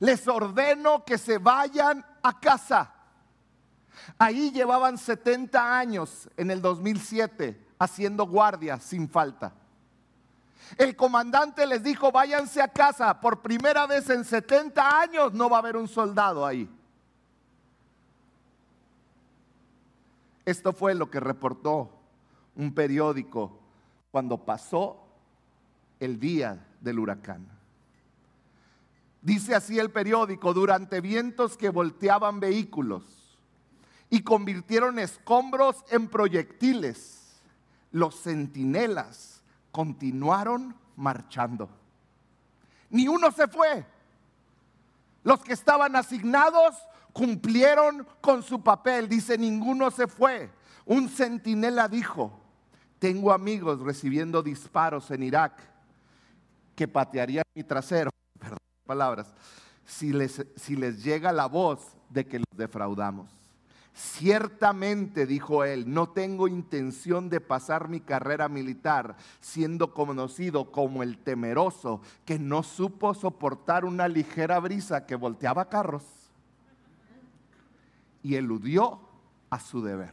Les 0.00 0.28
ordeno 0.28 1.04
que 1.04 1.18
se 1.18 1.38
vayan 1.38 2.04
a 2.22 2.38
casa. 2.38 2.92
Ahí 4.18 4.50
llevaban 4.50 4.98
70 4.98 5.78
años 5.78 6.28
en 6.36 6.50
el 6.50 6.60
2007 6.60 7.68
haciendo 7.78 8.26
guardia 8.26 8.78
sin 8.78 9.08
falta. 9.08 9.52
El 10.78 10.96
comandante 10.96 11.66
les 11.66 11.82
dijo, 11.82 12.10
váyanse 12.10 12.60
a 12.60 12.68
casa. 12.68 13.20
Por 13.20 13.40
primera 13.40 13.86
vez 13.86 14.08
en 14.10 14.24
70 14.24 15.00
años 15.00 15.32
no 15.32 15.48
va 15.48 15.58
a 15.58 15.60
haber 15.60 15.76
un 15.76 15.88
soldado 15.88 16.44
ahí. 16.44 16.68
Esto 20.44 20.72
fue 20.72 20.94
lo 20.94 21.10
que 21.10 21.20
reportó 21.20 21.90
un 22.56 22.74
periódico 22.74 23.58
cuando 24.10 24.44
pasó 24.44 25.04
el 26.00 26.20
día 26.20 26.66
del 26.80 26.98
huracán. 26.98 27.46
Dice 29.22 29.54
así 29.54 29.78
el 29.78 29.90
periódico, 29.90 30.52
durante 30.52 31.00
vientos 31.00 31.56
que 31.56 31.70
volteaban 31.70 32.40
vehículos 32.40 33.38
y 34.10 34.22
convirtieron 34.22 34.98
escombros 34.98 35.82
en 35.90 36.08
proyectiles, 36.08 37.40
los 37.90 38.20
centinelas 38.20 39.42
continuaron 39.72 40.76
marchando. 40.96 41.70
Ni 42.90 43.08
uno 43.08 43.32
se 43.32 43.48
fue. 43.48 43.86
Los 45.22 45.42
que 45.42 45.54
estaban 45.54 45.96
asignados 45.96 46.76
cumplieron 47.14 48.06
con 48.20 48.42
su 48.42 48.62
papel. 48.62 49.08
Dice, 49.08 49.38
ninguno 49.38 49.90
se 49.90 50.06
fue. 50.06 50.50
Un 50.84 51.08
centinela 51.08 51.88
dijo, 51.88 52.38
tengo 52.98 53.32
amigos 53.32 53.80
recibiendo 53.80 54.42
disparos 54.42 55.10
en 55.10 55.22
Irak 55.22 55.58
que 56.76 56.88
patearían 56.88 57.44
mi 57.54 57.62
trasero, 57.62 58.10
perdón 58.38 58.58
palabras, 58.84 59.32
si 59.86 60.12
les, 60.12 60.44
si 60.56 60.76
les 60.76 61.02
llega 61.02 61.32
la 61.32 61.46
voz 61.46 61.96
de 62.10 62.26
que 62.26 62.40
los 62.40 62.58
defraudamos. 62.58 63.30
Ciertamente, 63.94 65.24
dijo 65.24 65.62
él, 65.62 65.94
no 65.94 66.08
tengo 66.08 66.48
intención 66.48 67.30
de 67.30 67.40
pasar 67.40 67.88
mi 67.88 68.00
carrera 68.00 68.48
militar 68.48 69.14
siendo 69.40 69.94
conocido 69.94 70.72
como 70.72 71.04
el 71.04 71.18
temeroso 71.18 72.00
que 72.24 72.40
no 72.40 72.64
supo 72.64 73.14
soportar 73.14 73.84
una 73.84 74.08
ligera 74.08 74.58
brisa 74.58 75.06
que 75.06 75.14
volteaba 75.14 75.68
carros 75.68 76.02
y 78.24 78.34
eludió 78.34 78.98
a 79.50 79.60
su 79.60 79.82
deber. 79.82 80.12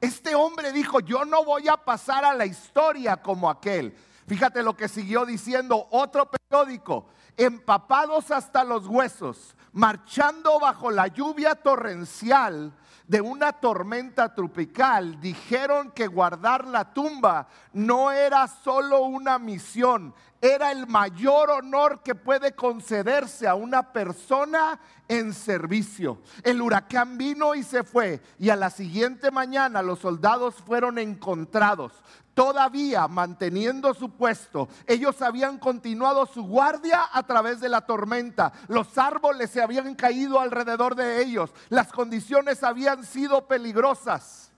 Este 0.00 0.34
hombre 0.34 0.72
dijo, 0.72 1.00
yo 1.00 1.24
no 1.24 1.44
voy 1.44 1.68
a 1.68 1.78
pasar 1.78 2.24
a 2.24 2.34
la 2.34 2.44
historia 2.44 3.16
como 3.16 3.48
aquel. 3.48 3.96
Fíjate 4.26 4.62
lo 4.62 4.76
que 4.76 4.88
siguió 4.88 5.24
diciendo 5.24 5.86
otro 5.90 6.28
periódico, 6.28 7.06
empapados 7.36 8.30
hasta 8.32 8.64
los 8.64 8.86
huesos, 8.86 9.54
marchando 9.72 10.58
bajo 10.58 10.90
la 10.90 11.06
lluvia 11.06 11.54
torrencial 11.54 12.72
de 13.06 13.20
una 13.20 13.52
tormenta 13.52 14.34
tropical, 14.34 15.20
dijeron 15.20 15.90
que 15.90 16.06
guardar 16.06 16.66
la 16.66 16.92
tumba 16.94 17.48
no 17.72 18.10
era 18.10 18.48
solo 18.48 19.02
una 19.02 19.38
misión, 19.38 20.14
era 20.40 20.72
el 20.72 20.86
mayor 20.86 21.50
honor 21.50 22.02
que 22.02 22.14
puede 22.14 22.52
concederse 22.52 23.46
a 23.46 23.54
una 23.54 23.92
persona 23.92 24.78
en 25.08 25.32
servicio. 25.32 26.20
El 26.42 26.62
huracán 26.62 27.18
vino 27.18 27.54
y 27.54 27.62
se 27.62 27.84
fue 27.84 28.22
y 28.38 28.50
a 28.50 28.56
la 28.56 28.70
siguiente 28.70 29.30
mañana 29.30 29.82
los 29.82 30.00
soldados 30.00 30.54
fueron 30.56 30.98
encontrados. 30.98 31.92
Todavía 32.34 33.06
manteniendo 33.06 33.94
su 33.94 34.10
puesto, 34.10 34.68
ellos 34.86 35.22
habían 35.22 35.58
continuado 35.58 36.26
su 36.26 36.42
guardia 36.42 37.08
a 37.12 37.22
través 37.24 37.60
de 37.60 37.68
la 37.68 37.82
tormenta. 37.82 38.52
Los 38.66 38.98
árboles 38.98 39.50
se 39.50 39.62
habían 39.62 39.94
caído 39.94 40.40
alrededor 40.40 40.96
de 40.96 41.22
ellos. 41.22 41.50
Las 41.68 41.92
condiciones 41.92 42.64
habían 42.64 43.04
sido 43.04 43.46
peligrosas. 43.46 44.50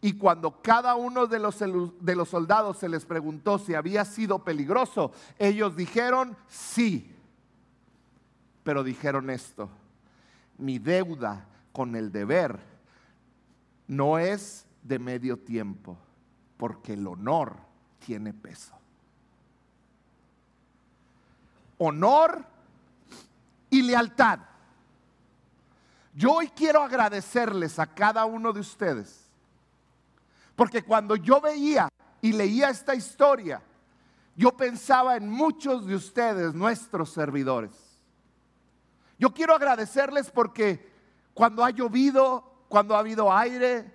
Y 0.00 0.12
cuando 0.12 0.60
cada 0.62 0.94
uno 0.94 1.26
de 1.26 1.38
los, 1.40 1.58
de 1.58 2.14
los 2.14 2.28
soldados 2.28 2.78
se 2.78 2.88
les 2.88 3.04
preguntó 3.04 3.58
si 3.58 3.74
había 3.74 4.04
sido 4.04 4.44
peligroso, 4.44 5.12
ellos 5.38 5.74
dijeron 5.74 6.36
sí. 6.46 7.10
Pero 8.62 8.84
dijeron 8.84 9.28
esto, 9.30 9.70
mi 10.58 10.78
deuda 10.78 11.46
con 11.72 11.96
el 11.96 12.12
deber 12.12 12.60
no 13.88 14.18
es 14.18 14.66
de 14.82 14.98
medio 14.98 15.38
tiempo, 15.38 15.96
porque 16.64 16.94
el 16.94 17.06
honor 17.06 17.58
tiene 17.98 18.32
peso. 18.32 18.72
Honor 21.76 22.42
y 23.68 23.82
lealtad. 23.82 24.38
Yo 26.14 26.32
hoy 26.32 26.48
quiero 26.48 26.82
agradecerles 26.82 27.78
a 27.78 27.84
cada 27.84 28.24
uno 28.24 28.50
de 28.50 28.60
ustedes 28.60 29.28
porque 30.56 30.82
cuando 30.82 31.16
yo 31.16 31.38
veía 31.38 31.90
y 32.22 32.32
leía 32.32 32.70
esta 32.70 32.94
historia, 32.94 33.60
yo 34.34 34.56
pensaba 34.56 35.16
en 35.16 35.28
muchos 35.28 35.84
de 35.84 35.96
ustedes, 35.96 36.54
nuestros 36.54 37.12
servidores. 37.12 37.72
Yo 39.18 39.34
quiero 39.34 39.54
agradecerles 39.54 40.30
porque 40.30 40.90
cuando 41.34 41.62
ha 41.62 41.68
llovido, 41.68 42.64
cuando 42.70 42.96
ha 42.96 43.00
habido 43.00 43.30
aire, 43.30 43.92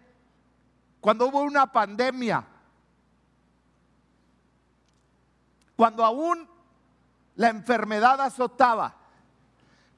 cuando 0.99 1.27
hubo 1.27 1.41
una 1.41 1.71
pandemia, 1.71 2.45
cuando 5.80 6.04
aún 6.04 6.46
la 7.36 7.48
enfermedad 7.48 8.20
azotaba, 8.20 8.98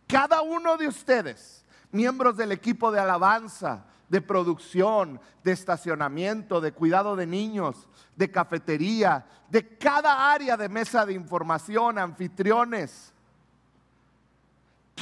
cada 0.06 0.44
uno 0.44 0.78
de 0.78 0.88
ustedes, 0.88 1.66
miembros 1.92 2.38
del 2.38 2.52
equipo 2.52 2.92
de 2.92 3.00
alabanza, 3.00 3.86
de 4.08 4.22
producción, 4.22 5.20
de 5.44 5.54
estacionamiento, 5.54 6.62
de 6.62 6.72
cuidado 6.72 7.16
de 7.16 7.26
niños, 7.26 7.88
de 8.16 8.30
cafetería, 8.30 9.26
de 9.50 9.76
cada 9.80 10.32
área 10.32 10.56
de 10.56 10.70
mesa 10.70 11.04
de 11.04 11.14
información, 11.14 11.98
anfitriones. 11.98 13.12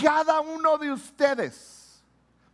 Cada 0.01 0.39
uno 0.39 0.77
de 0.77 0.93
ustedes 0.93 1.78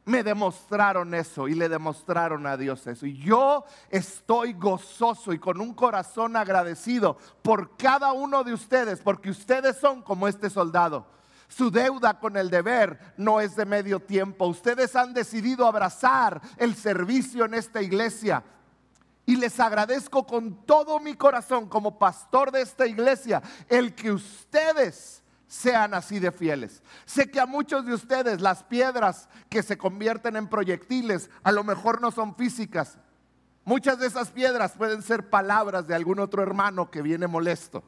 me 0.06 0.24
demostraron 0.24 1.14
eso 1.14 1.48
y 1.48 1.56
le 1.56 1.68
demostraron 1.68 2.48
a 2.48 2.58
Dios 2.58 2.86
eso. 2.88 3.06
Y 3.06 3.18
yo 3.18 3.66
estoy 3.90 4.54
gozoso 4.54 5.34
y 5.34 5.40
con 5.40 5.60
un 5.60 5.74
corazón 5.74 6.36
agradecido 6.36 7.18
por 7.42 7.76
cada 7.76 8.14
uno 8.14 8.44
de 8.44 8.54
ustedes, 8.54 9.02
porque 9.02 9.30
ustedes 9.30 9.78
son 9.78 10.02
como 10.02 10.28
este 10.28 10.50
soldado 10.50 11.08
su 11.48 11.70
deuda 11.70 12.20
con 12.20 12.38
el 12.38 12.50
deber 12.50 13.00
no 13.18 13.40
es 13.40 13.56
de 13.56 13.66
medio 13.66 14.00
tiempo. 14.00 14.48
Ustedes 14.48 14.96
han 14.96 15.14
decidido 15.14 15.68
abrazar 15.68 16.42
el 16.58 16.76
servicio 16.76 17.46
en 17.46 17.54
esta 17.54 17.82
iglesia. 17.82 18.44
Y 19.28 19.38
les 19.38 19.60
agradezco 19.60 20.26
con 20.26 20.66
todo 20.66 21.00
mi 21.00 21.16
corazón 21.16 21.68
como 21.68 21.98
pastor 21.98 22.52
de 22.52 22.62
esta 22.62 22.86
iglesia 22.86 23.42
el 23.70 23.96
que 23.96 24.12
ustedes 24.12 25.24
sean 25.48 25.94
así 25.94 26.20
de 26.20 26.32
fieles. 26.32 26.82
Sé 27.06 27.30
que 27.30 27.40
a 27.40 27.46
muchos 27.46 27.86
de 27.86 27.94
ustedes 27.94 28.42
las 28.42 28.64
piedras 28.64 29.30
que 29.50 29.64
se 29.64 29.78
convierten 29.78 30.36
en 30.36 30.48
proyectiles 30.48 31.30
a 31.44 31.52
lo 31.52 31.64
mejor 31.64 32.02
no 32.02 32.12
son 32.12 32.36
físicas. 32.36 32.98
Muchas 33.64 34.00
de 34.00 34.08
esas 34.08 34.30
piedras 34.30 34.74
pueden 34.74 35.02
ser 35.02 35.30
palabras 35.30 35.88
de 35.88 35.96
algún 35.96 36.20
otro 36.20 36.44
hermano 36.44 36.92
que 36.92 37.02
viene 37.02 37.28
molesto. 37.28 37.84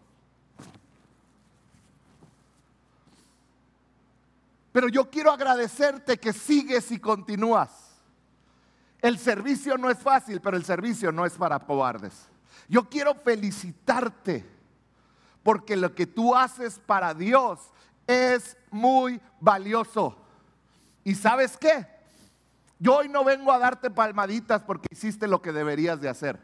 Pero 4.72 4.90
yo 4.90 5.10
quiero 5.10 5.32
agradecerte 5.32 6.18
que 6.18 6.34
sigues 6.34 6.92
y 6.92 7.00
continúas. 7.00 7.72
El 9.02 9.18
servicio 9.18 9.78
no 9.78 9.90
es 9.90 9.98
fácil, 10.00 10.42
pero 10.42 10.58
el 10.58 10.66
servicio 10.66 11.12
no 11.12 11.26
es 11.26 11.34
para 11.34 11.60
cobardes. 11.60 12.28
Yo 12.68 12.90
quiero 12.90 13.16
felicitarte 13.16 14.57
porque 15.44 15.76
lo 15.76 15.96
que 15.96 16.06
tú 16.06 16.36
haces 16.36 16.80
para 16.80 17.14
Dios 17.14 17.60
es 18.06 18.58
muy 18.72 19.22
valioso. 19.40 20.18
¿Y 21.04 21.16
sabes 21.16 21.58
qué? 21.58 21.88
Yo 22.80 22.98
hoy 22.98 23.10
no 23.10 23.24
vengo 23.24 23.52
a 23.52 23.58
darte 23.58 23.90
palmaditas 23.90 24.62
porque 24.62 24.88
hiciste 24.92 25.28
lo 25.28 25.42
que 25.42 25.52
deberías 25.52 26.00
de 26.00 26.10
hacer. 26.10 26.40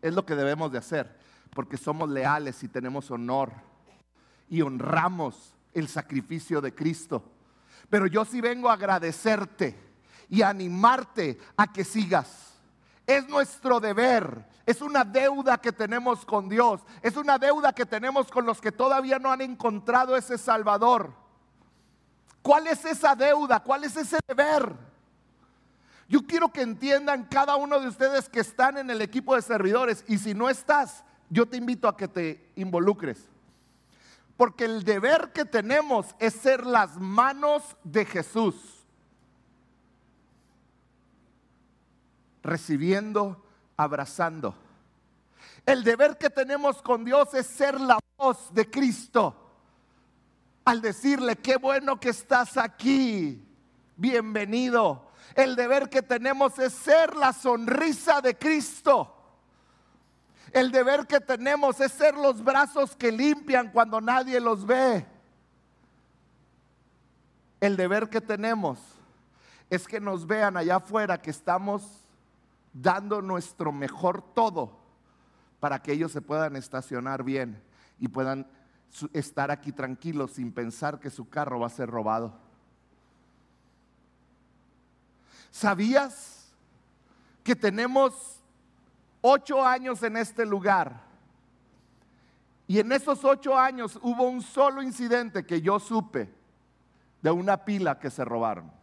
Es 0.00 0.14
lo 0.14 0.24
que 0.24 0.34
debemos 0.34 0.72
de 0.72 0.78
hacer, 0.78 1.16
porque 1.54 1.76
somos 1.76 2.08
leales 2.08 2.62
y 2.62 2.68
tenemos 2.68 3.10
honor 3.10 3.52
y 4.48 4.62
honramos 4.62 5.54
el 5.74 5.88
sacrificio 5.88 6.60
de 6.60 6.74
Cristo. 6.74 7.22
Pero 7.88 8.06
yo 8.06 8.24
sí 8.24 8.40
vengo 8.40 8.68
a 8.68 8.74
agradecerte 8.74 9.78
y 10.28 10.42
animarte 10.42 11.38
a 11.56 11.72
que 11.72 11.84
sigas. 11.84 12.51
Es 13.06 13.28
nuestro 13.28 13.80
deber, 13.80 14.46
es 14.64 14.80
una 14.80 15.04
deuda 15.04 15.58
que 15.58 15.72
tenemos 15.72 16.24
con 16.24 16.48
Dios, 16.48 16.80
es 17.02 17.16
una 17.16 17.38
deuda 17.38 17.72
que 17.72 17.84
tenemos 17.84 18.30
con 18.30 18.46
los 18.46 18.60
que 18.60 18.70
todavía 18.70 19.18
no 19.18 19.32
han 19.32 19.40
encontrado 19.40 20.16
ese 20.16 20.38
Salvador. 20.38 21.12
¿Cuál 22.42 22.66
es 22.66 22.84
esa 22.84 23.14
deuda? 23.14 23.60
¿Cuál 23.60 23.84
es 23.84 23.96
ese 23.96 24.18
deber? 24.26 24.72
Yo 26.08 26.26
quiero 26.26 26.52
que 26.52 26.62
entiendan 26.62 27.24
cada 27.24 27.56
uno 27.56 27.80
de 27.80 27.88
ustedes 27.88 28.28
que 28.28 28.40
están 28.40 28.76
en 28.76 28.90
el 28.90 29.00
equipo 29.00 29.34
de 29.34 29.42
servidores 29.42 30.04
y 30.08 30.18
si 30.18 30.34
no 30.34 30.50
estás, 30.50 31.04
yo 31.30 31.46
te 31.46 31.56
invito 31.56 31.88
a 31.88 31.96
que 31.96 32.06
te 32.06 32.52
involucres. 32.56 33.28
Porque 34.36 34.64
el 34.64 34.84
deber 34.84 35.32
que 35.32 35.44
tenemos 35.44 36.14
es 36.18 36.34
ser 36.34 36.66
las 36.66 36.96
manos 36.98 37.76
de 37.84 38.04
Jesús. 38.04 38.81
Recibiendo, 42.42 43.44
abrazando. 43.76 44.54
El 45.64 45.84
deber 45.84 46.18
que 46.18 46.30
tenemos 46.30 46.82
con 46.82 47.04
Dios 47.04 47.34
es 47.34 47.46
ser 47.46 47.80
la 47.80 47.98
voz 48.16 48.52
de 48.52 48.68
Cristo. 48.70 49.36
Al 50.64 50.80
decirle, 50.80 51.36
qué 51.36 51.56
bueno 51.56 51.98
que 51.98 52.10
estás 52.10 52.56
aquí, 52.56 53.44
bienvenido. 53.96 55.10
El 55.34 55.56
deber 55.56 55.88
que 55.88 56.02
tenemos 56.02 56.58
es 56.58 56.72
ser 56.72 57.16
la 57.16 57.32
sonrisa 57.32 58.20
de 58.20 58.36
Cristo. 58.36 59.16
El 60.52 60.70
deber 60.70 61.06
que 61.06 61.20
tenemos 61.20 61.80
es 61.80 61.92
ser 61.92 62.14
los 62.14 62.44
brazos 62.44 62.94
que 62.94 63.10
limpian 63.10 63.70
cuando 63.70 64.00
nadie 64.00 64.38
los 64.38 64.66
ve. 64.66 65.06
El 67.60 67.76
deber 67.76 68.10
que 68.10 68.20
tenemos 68.20 68.78
es 69.70 69.86
que 69.86 70.00
nos 70.00 70.26
vean 70.26 70.56
allá 70.56 70.76
afuera 70.76 71.22
que 71.22 71.30
estamos 71.30 72.01
dando 72.72 73.22
nuestro 73.22 73.72
mejor 73.72 74.22
todo 74.34 74.80
para 75.60 75.80
que 75.80 75.92
ellos 75.92 76.12
se 76.12 76.20
puedan 76.20 76.56
estacionar 76.56 77.22
bien 77.22 77.62
y 77.98 78.08
puedan 78.08 78.46
estar 79.12 79.50
aquí 79.50 79.72
tranquilos 79.72 80.32
sin 80.32 80.52
pensar 80.52 80.98
que 80.98 81.10
su 81.10 81.28
carro 81.28 81.60
va 81.60 81.66
a 81.66 81.70
ser 81.70 81.88
robado. 81.88 82.38
¿Sabías 85.50 86.52
que 87.44 87.54
tenemos 87.54 88.40
ocho 89.20 89.64
años 89.64 90.02
en 90.02 90.16
este 90.16 90.46
lugar? 90.46 91.02
Y 92.66 92.78
en 92.78 92.90
esos 92.90 93.24
ocho 93.24 93.58
años 93.58 93.98
hubo 94.02 94.24
un 94.24 94.42
solo 94.42 94.82
incidente 94.82 95.44
que 95.44 95.60
yo 95.60 95.78
supe 95.78 96.32
de 97.20 97.30
una 97.30 97.64
pila 97.64 97.98
que 97.98 98.10
se 98.10 98.24
robaron. 98.24 98.81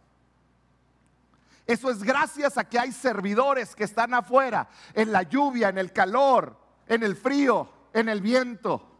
Eso 1.70 1.90
es 1.90 2.02
gracias 2.02 2.58
a 2.58 2.64
que 2.64 2.78
hay 2.78 2.92
servidores 2.92 3.74
que 3.74 3.84
están 3.84 4.12
afuera, 4.14 4.68
en 4.94 5.12
la 5.12 5.22
lluvia, 5.22 5.68
en 5.68 5.78
el 5.78 5.92
calor, 5.92 6.56
en 6.86 7.02
el 7.02 7.16
frío, 7.16 7.68
en 7.92 8.08
el 8.08 8.20
viento 8.20 8.90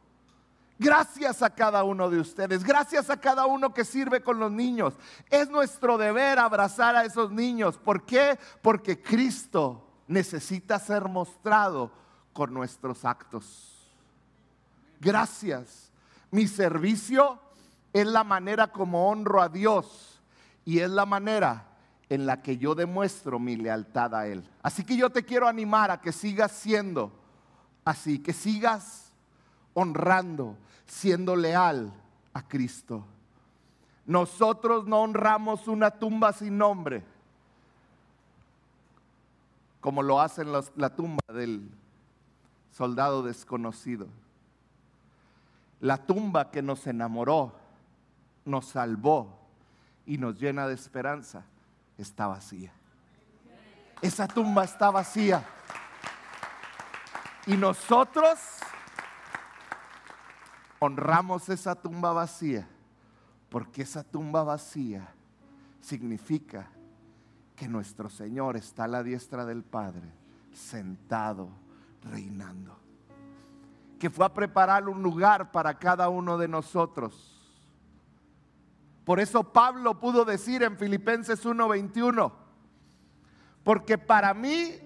Gracias 0.80 1.42
a 1.42 1.50
cada 1.50 1.85
uno 1.85 2.09
de 2.09 2.18
ustedes, 2.18 2.64
gracias 2.64 3.11
a 3.11 3.20
cada 3.20 3.44
uno 3.44 3.74
que 3.74 3.85
sirve 3.85 4.22
con 4.22 4.38
los 4.38 4.50
niños. 4.50 4.94
Es 5.28 5.50
nuestro 5.50 5.98
deber 5.98 6.38
abrazar 6.38 6.96
a 6.96 7.04
esos 7.04 7.30
niños. 7.30 7.76
¿Por 7.76 8.06
qué? 8.06 8.38
Porque 8.62 9.02
Cristo 9.02 9.87
necesita 10.09 10.78
ser 10.78 11.06
mostrado 11.06 11.92
con 12.33 12.54
nuestros 12.54 13.04
actos. 13.04 13.92
Gracias. 15.00 15.92
Mi 16.30 16.48
servicio 16.48 17.38
es 17.92 18.06
la 18.06 18.24
manera 18.24 18.72
como 18.72 19.11
honro 19.11 19.42
a 19.42 19.50
Dios 19.50 20.22
y 20.64 20.78
es 20.78 20.88
la 20.88 21.04
manera 21.04 21.69
en 22.11 22.27
la 22.27 22.42
que 22.42 22.59
yo 22.59 22.75
demuestro 22.75 23.38
mi 23.38 23.57
lealtad 23.57 24.14
a 24.14 24.27
Él. 24.27 24.44
Así 24.62 24.85
que 24.85 24.96
yo 24.96 25.09
te 25.09 25.25
quiero 25.25 25.49
animar 25.49 25.90
a 25.90 26.01
que 26.01 26.12
sigas 26.12 26.53
siendo 26.53 27.12
así, 27.85 28.18
que 28.18 28.33
sigas 28.33 29.12
honrando, 29.73 30.57
siendo 30.87 31.37
leal 31.37 31.92
a 32.35 32.46
Cristo. 32.46 33.07
Nosotros 34.07 34.87
no 34.87 35.03
honramos 35.03 35.68
una 35.68 35.92
tumba 35.92 36.33
sin 36.33 36.59
nombre, 36.59 37.05
como 39.81 40.03
lo 40.03 40.20
hacen 40.20 40.49
la 40.53 40.90
tumba 40.90 41.23
del 41.33 41.70
soldado 42.73 43.23
desconocido. 43.23 44.09
La 45.81 45.96
tumba 45.96 46.51
que 46.51 46.61
nos 46.61 46.87
enamoró, 46.88 47.53
nos 48.44 48.66
salvó 48.66 49.38
y 50.07 50.18
nos 50.18 50.38
llena 50.40 50.66
de 50.66 50.75
esperanza, 50.75 51.44
está 52.02 52.26
vacía. 52.26 52.72
Esa 54.00 54.26
tumba 54.26 54.64
está 54.64 54.90
vacía. 54.90 55.44
Y 57.46 57.56
nosotros 57.56 58.38
honramos 60.78 61.48
esa 61.48 61.74
tumba 61.74 62.12
vacía, 62.12 62.66
porque 63.48 63.82
esa 63.82 64.02
tumba 64.02 64.42
vacía 64.42 65.14
significa 65.80 66.68
que 67.54 67.68
nuestro 67.68 68.08
Señor 68.08 68.56
está 68.56 68.84
a 68.84 68.88
la 68.88 69.02
diestra 69.02 69.44
del 69.44 69.62
Padre, 69.62 70.10
sentado, 70.52 71.50
reinando. 72.02 72.78
Que 73.98 74.08
fue 74.08 74.24
a 74.24 74.32
preparar 74.32 74.88
un 74.88 75.02
lugar 75.02 75.52
para 75.52 75.78
cada 75.78 76.08
uno 76.08 76.38
de 76.38 76.48
nosotros. 76.48 77.39
Por 79.11 79.18
eso 79.18 79.42
Pablo 79.42 79.99
pudo 79.99 80.25
decir 80.25 80.62
en 80.62 80.77
Filipenses 80.77 81.44
1:21, 81.44 82.31
porque 83.64 83.99
para 83.99 84.33
mí 84.35 84.77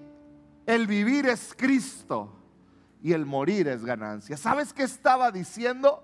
el 0.65 0.87
vivir 0.87 1.27
es 1.27 1.53
Cristo 1.55 2.35
y 3.03 3.13
el 3.13 3.27
morir 3.27 3.69
es 3.69 3.85
ganancia. 3.85 4.39
¿Sabes 4.39 4.73
qué 4.73 4.85
estaba 4.85 5.31
diciendo? 5.31 6.03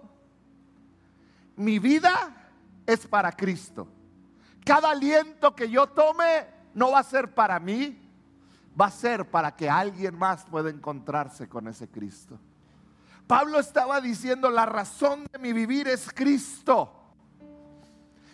Mi 1.56 1.78
vida 1.78 2.50
es 2.84 3.06
para 3.06 3.32
Cristo. 3.32 3.88
Cada 4.66 4.90
aliento 4.90 5.56
que 5.56 5.70
yo 5.70 5.86
tome 5.86 6.46
no 6.74 6.90
va 6.90 6.98
a 6.98 7.04
ser 7.04 7.32
para 7.32 7.58
mí, 7.58 8.06
va 8.78 8.88
a 8.88 8.90
ser 8.90 9.30
para 9.30 9.56
que 9.56 9.70
alguien 9.70 10.14
más 10.14 10.44
pueda 10.44 10.68
encontrarse 10.68 11.48
con 11.48 11.68
ese 11.68 11.88
Cristo. 11.88 12.38
Pablo 13.26 13.58
estaba 13.58 13.98
diciendo, 14.02 14.50
la 14.50 14.66
razón 14.66 15.24
de 15.32 15.38
mi 15.38 15.54
vivir 15.54 15.88
es 15.88 16.12
Cristo. 16.12 16.99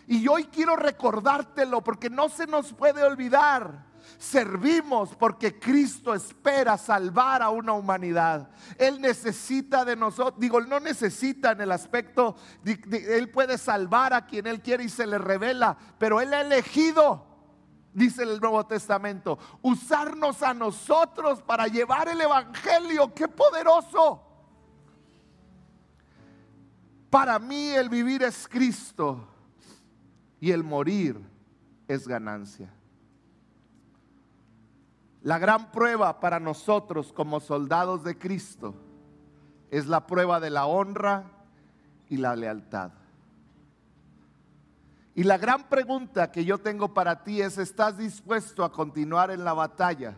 Y 0.07 0.27
hoy 0.27 0.45
quiero 0.45 0.75
recordártelo 0.75 1.83
porque 1.83 2.09
no 2.09 2.29
se 2.29 2.47
nos 2.47 2.73
puede 2.73 3.03
olvidar 3.03 3.87
Servimos 4.17 5.15
porque 5.15 5.59
Cristo 5.59 6.13
espera 6.13 6.77
salvar 6.77 7.43
a 7.43 7.49
una 7.49 7.73
humanidad. 7.73 8.49
Él 8.77 8.99
necesita 8.99 9.85
de 9.85 9.95
nosotros, 9.95 10.39
digo, 10.39 10.59
no 10.61 10.79
necesita 10.79 11.51
en 11.51 11.61
el 11.61 11.71
aspecto, 11.71 12.35
Él 12.65 13.29
puede 13.29 13.57
salvar 13.57 14.13
a 14.13 14.25
quien 14.25 14.47
Él 14.47 14.61
quiere 14.61 14.85
y 14.85 14.89
se 14.89 15.05
le 15.05 15.19
revela, 15.19 15.77
pero 15.99 16.19
Él 16.19 16.33
ha 16.33 16.41
elegido, 16.41 17.27
dice 17.93 18.23
el 18.23 18.39
Nuevo 18.39 18.65
Testamento, 18.65 19.37
usarnos 19.61 20.41
a 20.41 20.53
nosotros 20.53 21.43
para 21.43 21.67
llevar 21.67 22.07
el 22.07 22.19
Evangelio. 22.19 23.13
¡Qué 23.13 23.27
poderoso! 23.27 24.23
Para 27.11 27.37
mí 27.37 27.69
el 27.69 27.87
vivir 27.87 28.23
es 28.23 28.47
Cristo 28.47 29.36
y 30.39 30.51
el 30.51 30.63
morir 30.63 31.19
es 31.87 32.07
ganancia. 32.07 32.69
La 35.23 35.39
gran 35.39 35.71
prueba 35.71 36.19
para 36.19 36.39
nosotros 36.39 37.11
como 37.11 37.39
soldados 37.39 38.03
de 38.03 38.17
Cristo 38.17 38.75
es 39.71 39.87
la 39.87 40.07
prueba 40.07 40.39
de 40.39 40.49
la 40.49 40.65
honra 40.65 41.25
y 42.09 42.17
la 42.17 42.35
lealtad. 42.35 42.91
Y 45.15 45.23
la 45.23 45.37
gran 45.37 45.67
pregunta 45.67 46.31
que 46.31 46.45
yo 46.45 46.59
tengo 46.59 46.93
para 46.93 47.23
ti 47.23 47.41
es, 47.41 47.57
¿estás 47.57 47.97
dispuesto 47.97 48.63
a 48.63 48.71
continuar 48.71 49.31
en 49.31 49.43
la 49.43 49.53
batalla 49.53 50.15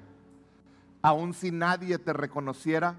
aun 1.01 1.33
si 1.33 1.51
nadie 1.51 1.97
te 1.97 2.13
reconociera? 2.13 2.95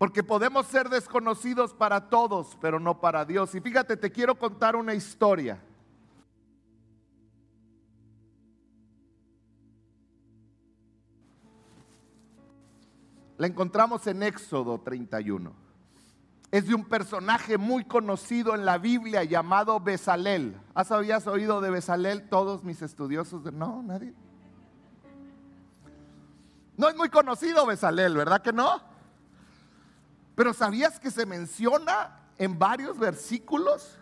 Porque 0.00 0.22
podemos 0.22 0.66
ser 0.66 0.88
desconocidos 0.88 1.74
para 1.74 2.08
todos, 2.08 2.56
pero 2.58 2.80
no 2.80 3.02
para 3.02 3.26
Dios. 3.26 3.54
Y 3.54 3.60
fíjate, 3.60 3.98
te 3.98 4.10
quiero 4.10 4.34
contar 4.34 4.74
una 4.74 4.94
historia. 4.94 5.62
La 13.36 13.46
encontramos 13.46 14.06
en 14.06 14.22
Éxodo 14.22 14.80
31. 14.80 15.52
Es 16.50 16.66
de 16.66 16.74
un 16.74 16.86
personaje 16.86 17.58
muy 17.58 17.84
conocido 17.84 18.54
en 18.54 18.64
la 18.64 18.78
Biblia 18.78 19.22
llamado 19.24 19.80
Besalel. 19.80 20.58
¿Has 20.72 20.90
habías 20.92 21.26
oído 21.26 21.60
de 21.60 21.68
Besalel 21.68 22.26
todos 22.30 22.64
mis 22.64 22.80
estudiosos? 22.80 23.44
De... 23.44 23.52
No, 23.52 23.82
nadie. 23.82 24.14
No 26.78 26.88
es 26.88 26.96
muy 26.96 27.10
conocido 27.10 27.66
Besalel, 27.66 28.16
¿verdad 28.16 28.40
que 28.40 28.54
no? 28.54 28.89
Pero 30.40 30.54
¿sabías 30.54 30.98
que 30.98 31.10
se 31.10 31.26
menciona 31.26 32.18
en 32.38 32.58
varios 32.58 32.98
versículos? 32.98 33.98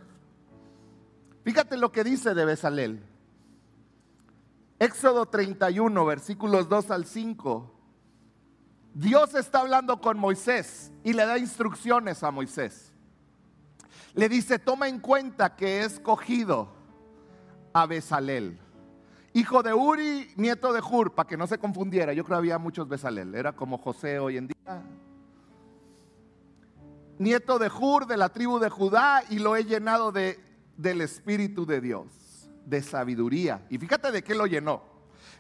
Fíjate 1.43 1.77
lo 1.77 1.91
que 1.91 2.05
dice 2.05 2.33
de 2.33 2.45
Besalel. 2.45 3.05
Éxodo 4.79 5.27
31, 5.27 6.07
versículos 6.07 6.69
2 6.69 6.93
al 6.93 7.07
5. 7.07 7.75
Dios 8.95 9.35
está 9.35 9.63
hablando 9.63 10.01
con 10.01 10.17
Moisés 10.17 10.93
y 11.03 11.13
le 11.13 11.27
da 11.27 11.39
instrucciones 11.39 12.23
a 12.23 12.31
Moisés. 12.31 12.93
Le 14.15 14.29
dice, 14.29 14.61
toma 14.61 14.87
en 14.87 15.01
cuenta 15.01 15.57
que 15.57 15.81
he 15.81 15.85
escogido 15.87 16.69
a 17.73 17.85
Besalel, 17.87 18.61
hijo 19.33 19.65
de 19.65 19.75
Uri, 19.75 20.31
nieto 20.37 20.73
de 20.73 20.83
Hur, 20.89 21.17
para 21.17 21.29
que 21.29 21.37
no 21.37 21.49
se 21.49 21.59
confundiera. 21.59 22.13
Yo 22.13 22.23
creo 22.23 22.37
que 22.37 22.43
había 22.43 22.59
muchos 22.59 22.87
Besalel, 22.89 23.35
era 23.35 23.57
como 23.57 23.77
José 23.77 24.21
hoy 24.21 24.37
en 24.37 24.47
día. 24.47 24.85
Nieto 27.19 27.59
de 27.59 27.69
Hur, 27.69 28.07
de 28.07 28.17
la 28.17 28.29
tribu 28.29 28.59
de 28.59 28.71
Judá, 28.71 29.23
y 29.29 29.39
lo 29.39 29.57
he 29.57 29.65
llenado 29.65 30.13
de, 30.13 30.39
del 30.77 31.01
Espíritu 31.01 31.67
de 31.67 31.81
Dios, 31.81 32.07
de 32.65 32.83
sabiduría. 32.83 33.67
Y 33.71 33.79
fíjate 33.79 34.13
de 34.13 34.23
qué 34.23 34.35
lo 34.35 34.47
llenó. 34.47 34.83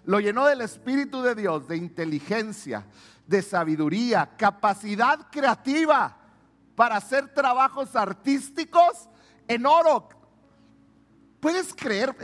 Lo 0.05 0.21
llenó 0.21 0.47
del 0.47 0.61
Espíritu 0.61 1.23
de 1.23 1.35
Dios, 1.35 1.69
de 1.69 1.77
inteligencia, 1.77 2.87
de 3.27 3.43
sabiduría, 3.43 4.37
capacidad 4.37 5.29
creativa 5.31 6.17
para 6.75 6.97
hacer 6.97 7.33
trabajos 7.35 7.95
artísticos 7.95 9.09
en 9.47 9.67
oro. 9.67 10.09
¿Puedes 11.41 11.75
creer? 11.75 12.15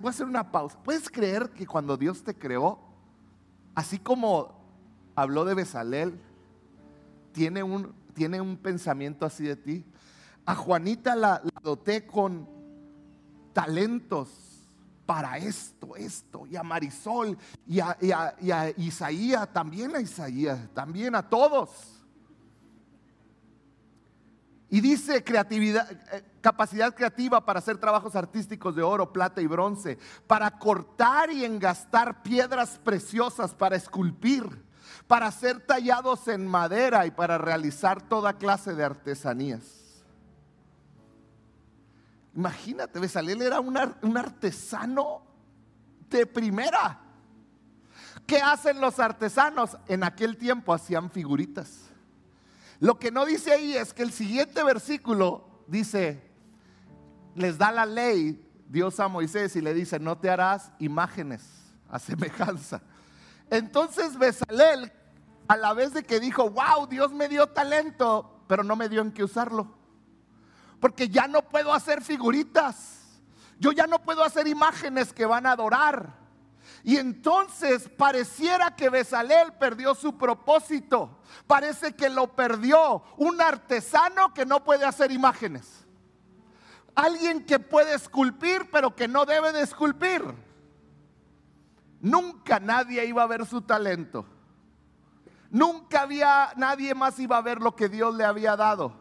Voy 0.00 0.06
a 0.06 0.10
hacer 0.10 0.26
una 0.26 0.50
pausa. 0.50 0.78
¿Puedes 0.82 1.10
creer 1.10 1.50
que 1.50 1.66
cuando 1.66 1.96
Dios 1.96 2.22
te 2.22 2.34
creó, 2.34 2.78
así 3.74 3.98
como 3.98 4.62
habló 5.14 5.44
de 5.44 5.54
Besalel, 5.54 6.18
tiene 7.32 7.62
un, 7.62 7.94
tiene 8.14 8.40
un 8.40 8.56
pensamiento 8.56 9.26
así 9.26 9.44
de 9.44 9.56
ti? 9.56 9.84
A 10.44 10.54
Juanita 10.54 11.14
la, 11.14 11.42
doté 11.62 12.06
con 12.06 12.48
talentos 13.52 14.28
para 15.06 15.36
esto, 15.38 15.96
esto, 15.96 16.46
y 16.46 16.56
a 16.56 16.62
Marisol, 16.62 17.36
y 17.66 17.80
a, 17.80 17.96
y 18.00 18.50
a 18.50 18.70
Isaías, 18.76 19.52
también 19.52 19.94
a 19.94 20.00
Isaías, 20.00 20.58
también 20.74 21.14
a 21.14 21.28
todos. 21.28 21.92
Y 24.72 24.80
dice 24.80 25.22
creatividad, 25.22 25.86
eh, 26.14 26.24
capacidad 26.40 26.94
creativa 26.94 27.44
para 27.44 27.58
hacer 27.58 27.76
trabajos 27.76 28.16
artísticos 28.16 28.74
de 28.74 28.82
oro, 28.82 29.12
plata 29.12 29.42
y 29.42 29.46
bronce, 29.46 29.98
para 30.26 30.50
cortar 30.58 31.30
y 31.30 31.44
engastar 31.44 32.22
piedras 32.22 32.80
preciosas, 32.82 33.54
para 33.54 33.76
esculpir, 33.76 34.61
para 35.06 35.30
ser 35.30 35.60
tallados 35.60 36.28
en 36.28 36.46
madera 36.46 37.06
y 37.06 37.10
para 37.10 37.38
realizar 37.38 38.02
toda 38.02 38.34
clase 38.34 38.74
de 38.74 38.84
artesanías. 38.84 39.82
Imagínate, 42.34 42.98
Besalel 42.98 43.42
era 43.42 43.60
un, 43.60 43.78
un 44.02 44.16
artesano 44.16 45.22
de 46.08 46.26
primera. 46.26 47.00
¿Qué 48.26 48.38
hacen 48.38 48.80
los 48.80 48.98
artesanos? 48.98 49.76
En 49.88 50.04
aquel 50.04 50.36
tiempo 50.36 50.72
hacían 50.72 51.10
figuritas. 51.10 51.80
Lo 52.80 52.98
que 52.98 53.10
no 53.10 53.24
dice 53.24 53.52
ahí 53.52 53.76
es 53.76 53.92
que 53.92 54.02
el 54.02 54.12
siguiente 54.12 54.62
versículo 54.64 55.64
dice, 55.66 56.22
les 57.34 57.58
da 57.58 57.70
la 57.70 57.86
ley 57.86 58.48
Dios 58.68 58.98
a 59.00 59.08
Moisés 59.08 59.54
y 59.56 59.60
le 59.60 59.74
dice, 59.74 60.00
no 60.00 60.16
te 60.18 60.30
harás 60.30 60.72
imágenes 60.78 61.44
a 61.88 61.98
semejanza. 61.98 62.82
Entonces 63.52 64.16
Besalel, 64.16 64.90
a 65.46 65.58
la 65.58 65.74
vez 65.74 65.92
de 65.92 66.04
que 66.04 66.18
dijo, 66.20 66.48
wow, 66.48 66.86
Dios 66.86 67.12
me 67.12 67.28
dio 67.28 67.48
talento, 67.48 68.40
pero 68.46 68.64
no 68.64 68.76
me 68.76 68.88
dio 68.88 69.02
en 69.02 69.12
qué 69.12 69.22
usarlo. 69.22 69.74
Porque 70.80 71.10
ya 71.10 71.28
no 71.28 71.42
puedo 71.42 71.74
hacer 71.74 72.02
figuritas. 72.02 73.20
Yo 73.58 73.72
ya 73.72 73.86
no 73.86 73.98
puedo 73.98 74.24
hacer 74.24 74.48
imágenes 74.48 75.12
que 75.12 75.26
van 75.26 75.44
a 75.44 75.52
adorar. 75.52 76.14
Y 76.82 76.96
entonces 76.96 77.90
pareciera 77.90 78.74
que 78.74 78.88
Besalel 78.88 79.52
perdió 79.52 79.94
su 79.94 80.16
propósito. 80.16 81.18
Parece 81.46 81.92
que 81.92 82.08
lo 82.08 82.34
perdió. 82.34 83.04
Un 83.18 83.38
artesano 83.38 84.32
que 84.32 84.46
no 84.46 84.64
puede 84.64 84.86
hacer 84.86 85.12
imágenes. 85.12 85.84
Alguien 86.94 87.44
que 87.44 87.58
puede 87.58 87.94
esculpir 87.96 88.70
pero 88.72 88.96
que 88.96 89.08
no 89.08 89.26
debe 89.26 89.52
de 89.52 89.60
esculpir. 89.60 90.22
Nunca 92.02 92.58
nadie 92.58 93.06
iba 93.06 93.22
a 93.22 93.28
ver 93.28 93.46
su 93.46 93.62
talento. 93.62 94.26
Nunca 95.50 96.02
había 96.02 96.52
nadie 96.56 96.94
más 96.94 97.18
iba 97.20 97.36
a 97.36 97.42
ver 97.42 97.60
lo 97.60 97.76
que 97.76 97.88
Dios 97.88 98.14
le 98.14 98.24
había 98.24 98.56
dado. 98.56 98.92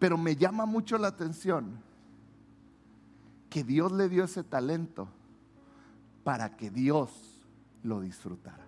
Pero 0.00 0.18
me 0.18 0.34
llama 0.34 0.66
mucho 0.66 0.98
la 0.98 1.08
atención 1.08 1.80
que 3.48 3.62
Dios 3.62 3.92
le 3.92 4.08
dio 4.08 4.24
ese 4.24 4.42
talento 4.42 5.08
para 6.24 6.56
que 6.56 6.70
Dios 6.70 7.10
lo 7.84 8.00
disfrutara. 8.00 8.66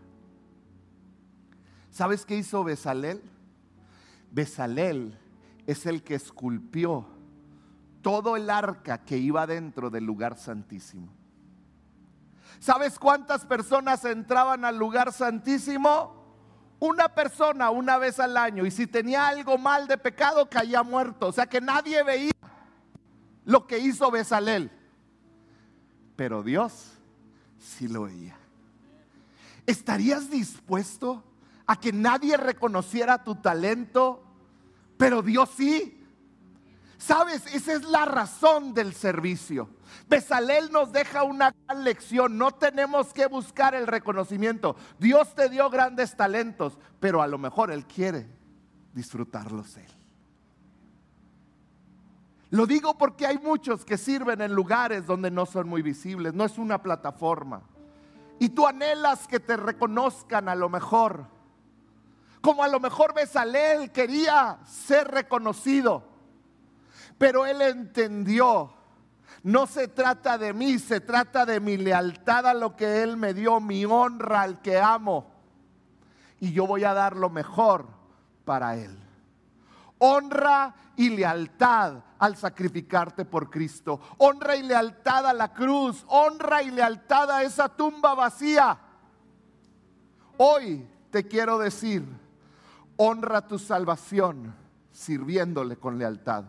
¿Sabes 1.91 2.25
qué 2.25 2.37
hizo 2.37 2.63
Besalel? 2.63 3.21
Besalel 4.31 5.19
es 5.67 5.85
el 5.87 6.05
que 6.05 6.15
esculpió 6.15 7.07
todo 8.03 8.37
el 8.37 8.51
arca 8.51 8.99
que 8.99 9.19
iba 9.19 9.47
dentro 9.47 9.91
del 9.91 10.05
lugar 10.05 10.37
santísimo. 10.37 11.09
¿Sabes 12.59 12.99
cuántas 12.99 13.45
personas 13.45 14.05
entraban 14.05 14.65
al 14.65 14.79
lugar 14.79 15.13
santísimo? 15.13 16.19
Una 16.79 17.15
persona 17.15 17.71
una 17.71 17.99
vez 17.99 18.21
al 18.21 18.37
año 18.37 18.65
y 18.67 18.71
si 18.71 18.87
tenía 18.87 19.29
algo 19.29 19.59
mal 19.59 19.87
de 19.87 19.99
pecado 19.99 20.49
caía 20.49 20.83
muerto. 20.83 21.29
O 21.29 21.33
sea 21.33 21.47
que 21.47 21.61
nadie 21.61 22.03
veía 22.03 22.33
lo 23.45 23.67
que 23.67 23.79
hizo 23.79 24.11
Besalel. 24.11 24.71
Pero 26.17 26.43
Dios 26.43 26.93
sí 27.59 27.89
lo 27.89 28.03
veía. 28.03 28.37
¿Estarías 29.67 30.31
dispuesto 30.31 31.23
a 31.67 31.77
que 31.77 31.93
nadie 31.93 32.37
reconociera 32.37 33.25
tu 33.25 33.37
talento, 33.37 34.23
pero 34.97 35.23
Dios 35.23 35.51
sí? 35.57 36.00
Sabes, 37.01 37.47
esa 37.55 37.73
es 37.73 37.85
la 37.85 38.05
razón 38.05 38.75
del 38.75 38.93
servicio. 38.93 39.71
Besalel 40.07 40.71
nos 40.71 40.93
deja 40.93 41.23
una 41.23 41.51
gran 41.51 41.83
lección. 41.83 42.37
No 42.37 42.51
tenemos 42.51 43.15
que 43.15 43.27
buscar 43.27 43.75
el 43.75 43.87
reconocimiento. 43.87 44.77
Dios 44.99 45.35
te 45.35 45.49
dio 45.49 45.71
grandes 45.71 46.15
talentos, 46.15 46.79
pero 47.01 47.23
a 47.23 47.27
lo 47.27 47.39
mejor 47.39 47.71
Él 47.71 47.87
quiere 47.87 48.29
disfrutarlos 48.93 49.79
Él. 49.79 49.91
Lo 52.51 52.67
digo 52.67 52.99
porque 52.99 53.27
hay 53.27 53.39
muchos 53.39 53.87
que 53.87 53.97
sirven 53.97 54.43
en 54.43 54.53
lugares 54.53 55.07
donde 55.07 55.31
no 55.31 55.47
son 55.47 55.71
muy 55.71 55.81
visibles, 55.81 56.35
no 56.35 56.45
es 56.45 56.59
una 56.59 56.83
plataforma. 56.83 57.63
Y 58.39 58.51
tú 58.51 58.67
anhelas 58.67 59.27
que 59.27 59.41
te 59.41 59.57
reconozcan 59.57 60.51
a 60.51 60.55
lo 60.55 60.69
mejor. 60.69 61.25
Como 62.43 62.63
a 62.63 62.69
lo 62.69 62.79
mejor 62.79 63.15
Besalel 63.15 63.91
quería 63.91 64.59
ser 64.67 65.09
reconocido. 65.09 66.10
Pero 67.21 67.47
él 67.47 67.63
entendió, 67.63 68.73
no 69.45 69.69
se 69.69 69.87
trata 69.87 70.39
de 70.39 70.53
mí, 70.53 70.81
se 70.81 71.01
trata 71.01 71.47
de 71.47 71.61
mi 71.61 71.77
lealtad 71.77 72.49
a 72.49 72.55
lo 72.55 72.75
que 72.75 73.05
él 73.05 73.17
me 73.17 73.33
dio, 73.33 73.61
mi 73.61 73.85
honra 73.85 74.41
al 74.41 74.61
que 74.61 74.81
amo. 74.81 75.31
Y 76.41 76.53
yo 76.53 76.67
voy 76.67 76.83
a 76.83 76.95
dar 76.95 77.15
lo 77.15 77.31
mejor 77.31 77.87
para 78.45 78.75
él 78.75 79.01
honra 80.01 80.75
y 80.97 81.11
lealtad 81.11 82.03
al 82.19 82.37
sacrificarte 82.37 83.25
por 83.25 83.49
Cristo. 83.49 84.01
Honra 84.19 84.57
y 84.57 84.63
lealtad 84.63 85.27
a 85.27 85.33
la 85.33 85.53
cruz. 85.53 86.05
Honra 86.09 86.63
y 86.63 86.71
lealtad 86.71 87.31
a 87.31 87.43
esa 87.43 87.69
tumba 87.69 88.15
vacía. 88.15 88.79
Hoy 90.37 90.87
te 91.11 91.27
quiero 91.27 91.59
decir, 91.59 92.05
honra 92.97 93.47
tu 93.47 93.59
salvación 93.59 94.55
sirviéndole 94.91 95.77
con 95.77 95.99
lealtad, 95.99 96.45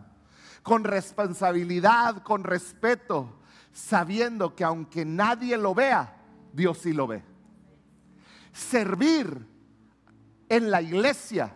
con 0.62 0.84
responsabilidad, 0.84 2.22
con 2.22 2.44
respeto, 2.44 3.40
sabiendo 3.72 4.54
que 4.54 4.64
aunque 4.64 5.04
nadie 5.04 5.56
lo 5.56 5.74
vea, 5.74 6.16
Dios 6.52 6.78
sí 6.78 6.92
lo 6.92 7.06
ve. 7.06 7.22
Servir 8.52 9.46
en 10.48 10.70
la 10.70 10.82
iglesia 10.82 11.54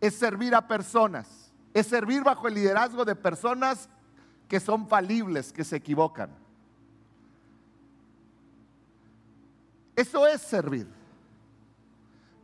es 0.00 0.14
servir 0.14 0.54
a 0.54 0.66
personas, 0.66 1.52
es 1.72 1.86
servir 1.86 2.22
bajo 2.22 2.48
el 2.48 2.54
liderazgo 2.54 3.04
de 3.04 3.16
personas 3.16 3.88
que 4.48 4.60
son 4.60 4.86
falibles, 4.88 5.52
que 5.52 5.64
se 5.64 5.76
equivocan. 5.76 6.30
Eso 9.96 10.26
es 10.26 10.40
servir. 10.40 10.86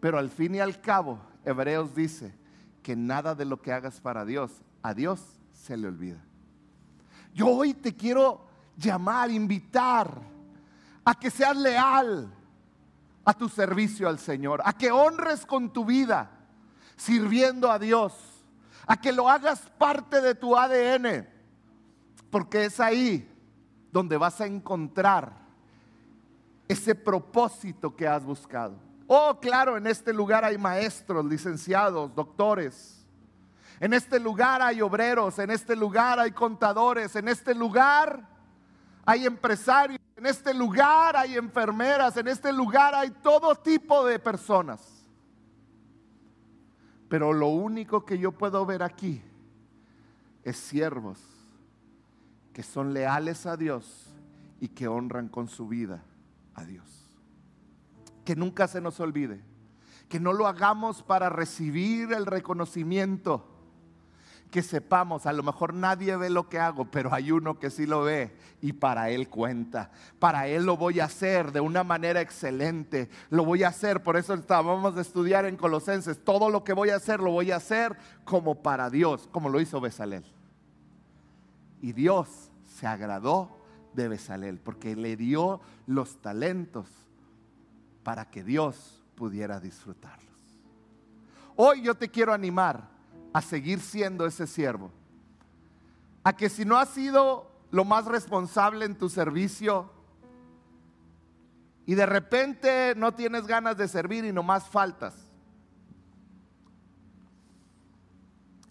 Pero 0.00 0.18
al 0.18 0.30
fin 0.30 0.54
y 0.54 0.60
al 0.60 0.80
cabo, 0.80 1.20
Hebreos 1.44 1.94
dice 1.94 2.34
que 2.82 2.96
nada 2.96 3.34
de 3.34 3.44
lo 3.44 3.60
que 3.60 3.72
hagas 3.72 4.00
para 4.00 4.24
Dios, 4.24 4.62
a 4.82 4.94
Dios 4.94 5.39
se 5.60 5.76
le 5.76 5.88
olvida. 5.88 6.22
Yo 7.34 7.48
hoy 7.48 7.74
te 7.74 7.94
quiero 7.94 8.46
llamar, 8.76 9.30
invitar 9.30 10.20
a 11.04 11.14
que 11.14 11.30
seas 11.30 11.56
leal 11.56 12.32
a 13.24 13.34
tu 13.34 13.48
servicio 13.48 14.08
al 14.08 14.18
Señor, 14.18 14.62
a 14.64 14.72
que 14.72 14.90
honres 14.90 15.44
con 15.44 15.72
tu 15.72 15.84
vida 15.84 16.30
sirviendo 16.96 17.70
a 17.70 17.78
Dios, 17.78 18.14
a 18.86 19.00
que 19.00 19.12
lo 19.12 19.28
hagas 19.28 19.60
parte 19.78 20.20
de 20.20 20.34
tu 20.34 20.56
ADN, 20.56 21.26
porque 22.30 22.64
es 22.64 22.80
ahí 22.80 23.30
donde 23.92 24.16
vas 24.16 24.40
a 24.40 24.46
encontrar 24.46 25.32
ese 26.68 26.94
propósito 26.94 27.94
que 27.94 28.06
has 28.06 28.24
buscado. 28.24 28.76
Oh, 29.06 29.38
claro, 29.40 29.76
en 29.76 29.86
este 29.86 30.12
lugar 30.12 30.44
hay 30.44 30.56
maestros, 30.56 31.24
licenciados, 31.24 32.14
doctores. 32.14 32.99
En 33.80 33.94
este 33.94 34.20
lugar 34.20 34.60
hay 34.60 34.82
obreros, 34.82 35.38
en 35.38 35.50
este 35.50 35.74
lugar 35.74 36.20
hay 36.20 36.32
contadores, 36.32 37.16
en 37.16 37.28
este 37.28 37.54
lugar 37.54 38.28
hay 39.06 39.24
empresarios, 39.24 39.98
en 40.16 40.26
este 40.26 40.52
lugar 40.52 41.16
hay 41.16 41.36
enfermeras, 41.36 42.14
en 42.18 42.28
este 42.28 42.52
lugar 42.52 42.94
hay 42.94 43.10
todo 43.10 43.54
tipo 43.54 44.04
de 44.04 44.18
personas. 44.18 44.86
Pero 47.08 47.32
lo 47.32 47.48
único 47.48 48.04
que 48.04 48.18
yo 48.18 48.32
puedo 48.32 48.66
ver 48.66 48.82
aquí 48.82 49.22
es 50.44 50.58
siervos 50.58 51.18
que 52.52 52.62
son 52.62 52.92
leales 52.92 53.46
a 53.46 53.56
Dios 53.56 54.12
y 54.60 54.68
que 54.68 54.88
honran 54.88 55.28
con 55.28 55.48
su 55.48 55.66
vida 55.66 56.04
a 56.54 56.64
Dios. 56.64 57.08
Que 58.26 58.36
nunca 58.36 58.68
se 58.68 58.82
nos 58.82 59.00
olvide, 59.00 59.42
que 60.10 60.20
no 60.20 60.34
lo 60.34 60.46
hagamos 60.46 61.02
para 61.02 61.30
recibir 61.30 62.12
el 62.12 62.26
reconocimiento 62.26 63.56
que 64.50 64.62
sepamos, 64.62 65.26
a 65.26 65.32
lo 65.32 65.42
mejor 65.42 65.74
nadie 65.74 66.16
ve 66.16 66.28
lo 66.28 66.48
que 66.48 66.58
hago, 66.58 66.90
pero 66.90 67.14
hay 67.14 67.30
uno 67.30 67.58
que 67.58 67.70
sí 67.70 67.86
lo 67.86 68.02
ve 68.02 68.36
y 68.60 68.72
para 68.72 69.10
él 69.10 69.28
cuenta. 69.28 69.90
Para 70.18 70.48
él 70.48 70.64
lo 70.64 70.76
voy 70.76 71.00
a 71.00 71.04
hacer 71.04 71.52
de 71.52 71.60
una 71.60 71.84
manera 71.84 72.20
excelente. 72.20 73.08
Lo 73.30 73.44
voy 73.44 73.62
a 73.62 73.68
hacer, 73.68 74.02
por 74.02 74.16
eso 74.16 74.34
estábamos 74.34 74.96
a 74.96 75.00
estudiar 75.00 75.46
en 75.46 75.56
Colosenses, 75.56 76.22
todo 76.24 76.50
lo 76.50 76.64
que 76.64 76.72
voy 76.72 76.90
a 76.90 76.96
hacer 76.96 77.20
lo 77.20 77.30
voy 77.30 77.52
a 77.52 77.56
hacer 77.56 77.96
como 78.24 78.62
para 78.62 78.90
Dios, 78.90 79.28
como 79.30 79.48
lo 79.48 79.60
hizo 79.60 79.80
Besalel. 79.80 80.24
Y 81.80 81.92
Dios 81.92 82.50
se 82.66 82.86
agradó 82.86 83.56
de 83.94 84.08
Besalel 84.08 84.58
porque 84.58 84.96
le 84.96 85.16
dio 85.16 85.60
los 85.86 86.20
talentos 86.20 86.88
para 88.02 88.30
que 88.30 88.42
Dios 88.42 89.04
pudiera 89.14 89.60
disfrutarlos. 89.60 90.28
Hoy 91.56 91.82
yo 91.82 91.94
te 91.94 92.08
quiero 92.08 92.32
animar 92.32 92.99
a 93.32 93.40
seguir 93.40 93.80
siendo 93.80 94.26
ese 94.26 94.46
siervo. 94.46 94.90
A 96.24 96.36
que 96.36 96.48
si 96.48 96.64
no 96.64 96.76
has 96.76 96.90
sido 96.90 97.50
lo 97.70 97.84
más 97.84 98.06
responsable 98.06 98.84
en 98.84 98.96
tu 98.96 99.08
servicio 99.08 99.90
y 101.86 101.94
de 101.94 102.06
repente 102.06 102.94
no 102.96 103.12
tienes 103.12 103.46
ganas 103.46 103.76
de 103.76 103.88
servir 103.88 104.24
y 104.24 104.32
nomás 104.32 104.68
faltas. 104.68 105.14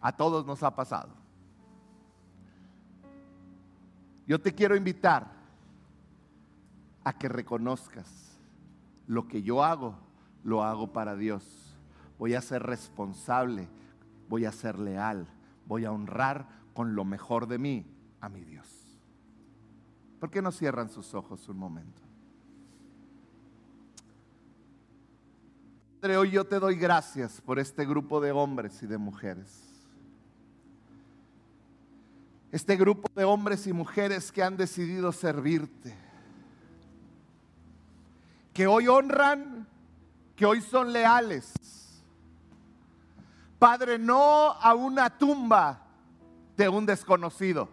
A 0.02 0.16
todos 0.16 0.46
nos 0.46 0.64
ha 0.64 0.76
pasado. 0.76 1.10
Yo 4.28 4.40
te 4.40 4.54
quiero 4.54 4.76
invitar 4.76 5.32
a 7.04 7.18
que 7.18 7.28
reconozcas 7.28 8.38
lo 9.08 9.28
que 9.28 9.42
yo 9.42 9.64
hago, 9.64 9.96
lo 10.44 10.64
hago 10.64 10.94
para 10.94 11.16
Dios. 11.16 11.76
Voy 12.20 12.36
a 12.36 12.42
ser 12.42 12.62
responsable 12.64 13.68
voy 14.30 14.46
a 14.46 14.52
ser 14.52 14.78
leal, 14.78 15.28
voy 15.66 15.86
a 15.86 15.92
honrar 15.92 16.48
con 16.74 16.96
lo 16.96 17.04
mejor 17.04 17.48
de 17.48 17.58
mí 17.58 17.86
a 18.22 18.30
mi 18.30 18.44
Dios. 18.46 18.68
¿Por 20.20 20.30
qué 20.30 20.42
no 20.42 20.52
cierran 20.52 20.90
sus 20.90 21.14
ojos 21.14 21.50
un 21.50 21.58
momento? 21.58 22.02
Padre, 26.00 26.18
hoy 26.18 26.32
yo 26.32 26.46
te 26.46 26.60
doy 26.60 26.76
gracias 26.76 27.42
por 27.42 27.60
este 27.60 27.86
grupo 27.86 28.22
de 28.22 28.32
hombres 28.32 28.82
y 28.84 28.88
de 28.88 28.98
mujeres. 28.98 29.66
Este 32.52 32.78
grupo 32.78 33.10
de 33.16 33.26
hombres 33.26 33.68
y 33.68 33.74
mujeres 33.74 34.32
que 34.32 34.44
han 34.44 34.56
decidido 34.56 35.12
servirte. 35.12 35.96
Que 38.54 38.68
hoy 38.68 38.88
honran, 38.88 39.68
que 40.36 40.46
hoy 40.46 40.62
son 40.62 40.94
leales 40.94 41.54
Padre, 43.60 44.00
no 44.00 44.54
a 44.54 44.74
una 44.74 45.10
tumba 45.18 45.86
de 46.56 46.70
un 46.70 46.86
desconocido, 46.86 47.68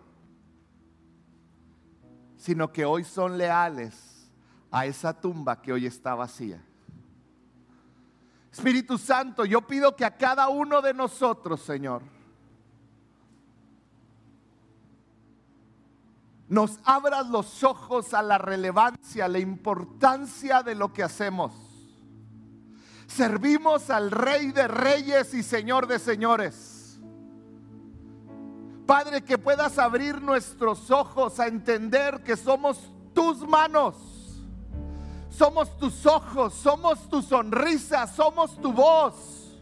sino 2.37 2.73
que 2.73 2.85
hoy 2.85 3.05
son 3.05 3.39
leales 3.39 4.29
a 4.73 4.85
esa 4.85 5.19
tumba 5.19 5.63
que 5.63 5.73
hoy 5.73 5.87
está 5.87 6.17
vacía. 6.17 6.61
Espíritu 8.51 8.99
Santo, 8.99 9.45
yo 9.45 9.63
pido 9.63 9.95
que 9.95 10.05
a 10.05 10.17
cada 10.17 10.49
uno 10.49 10.83
de 10.83 10.93
nosotros, 10.93 11.61
Señor, 11.61 12.03
nos 16.49 16.81
abras 16.85 17.29
los 17.29 17.63
ojos 17.63 18.13
a 18.13 18.23
la 18.23 18.39
relevancia, 18.39 19.29
la 19.29 19.39
importancia 19.39 20.63
de 20.63 20.75
lo 20.75 20.93
que 20.93 21.05
hacemos 21.05 21.66
Servimos 23.07 23.91
al 23.91 24.11
Rey 24.11 24.53
de 24.53 24.69
Reyes 24.69 25.33
y 25.35 25.43
Señor 25.43 25.87
de 25.87 25.99
Señores. 25.99 27.01
Padre, 28.87 29.23
que 29.23 29.37
puedas 29.37 29.79
abrir 29.79 30.23
nuestros 30.23 30.91
ojos 30.91 31.41
a 31.41 31.49
entender 31.49 32.23
que 32.23 32.37
somos 32.37 32.93
tus 33.13 33.47
manos, 33.47 33.97
somos 35.29 35.77
tus 35.77 36.07
ojos, 36.07 36.55
somos 36.55 37.09
tu 37.09 37.21
sonrisa, 37.21 38.07
somos 38.07 38.61
tu 38.61 38.73
voz. 38.73 39.61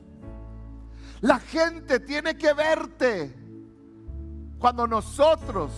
La 1.23 1.39
gente 1.39 2.01
tiene 2.01 2.37
que 2.37 2.53
verte 2.53 3.35
cuando 4.59 4.87
nosotros 4.87 5.73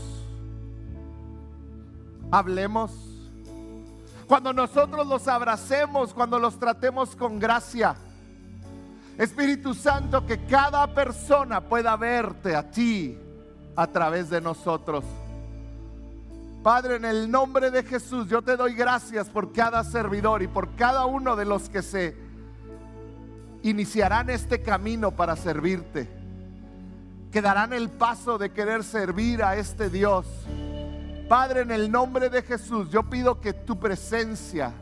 hablemos 2.32 3.15
cuando 4.26 4.52
nosotros 4.52 5.06
los 5.06 5.28
abracemos, 5.28 6.12
cuando 6.12 6.38
los 6.38 6.58
tratemos 6.58 7.14
con 7.14 7.38
gracia. 7.38 7.94
Espíritu 9.16 9.72
Santo, 9.72 10.26
que 10.26 10.44
cada 10.44 10.86
persona 10.92 11.60
pueda 11.60 11.96
verte 11.96 12.54
a 12.54 12.70
ti 12.70 13.16
a 13.76 13.86
través 13.86 14.28
de 14.28 14.40
nosotros. 14.40 15.04
Padre, 16.62 16.96
en 16.96 17.04
el 17.04 17.30
nombre 17.30 17.70
de 17.70 17.84
Jesús, 17.84 18.28
yo 18.28 18.42
te 18.42 18.56
doy 18.56 18.74
gracias 18.74 19.28
por 19.28 19.52
cada 19.52 19.84
servidor 19.84 20.42
y 20.42 20.48
por 20.48 20.74
cada 20.74 21.06
uno 21.06 21.36
de 21.36 21.44
los 21.44 21.68
que 21.68 21.80
se 21.80 22.16
iniciarán 23.62 24.28
este 24.30 24.60
camino 24.60 25.12
para 25.12 25.36
servirte, 25.36 26.08
que 27.30 27.40
darán 27.40 27.72
el 27.72 27.88
paso 27.88 28.36
de 28.36 28.50
querer 28.50 28.82
servir 28.82 29.44
a 29.44 29.56
este 29.56 29.88
Dios 29.88 30.26
Padre, 31.28 31.62
en 31.62 31.72
el 31.72 31.90
nombre 31.90 32.30
de 32.30 32.42
Jesús, 32.42 32.88
yo 32.90 33.02
pido 33.02 33.40
que 33.40 33.52
tu 33.52 33.78
presencia 33.78 34.72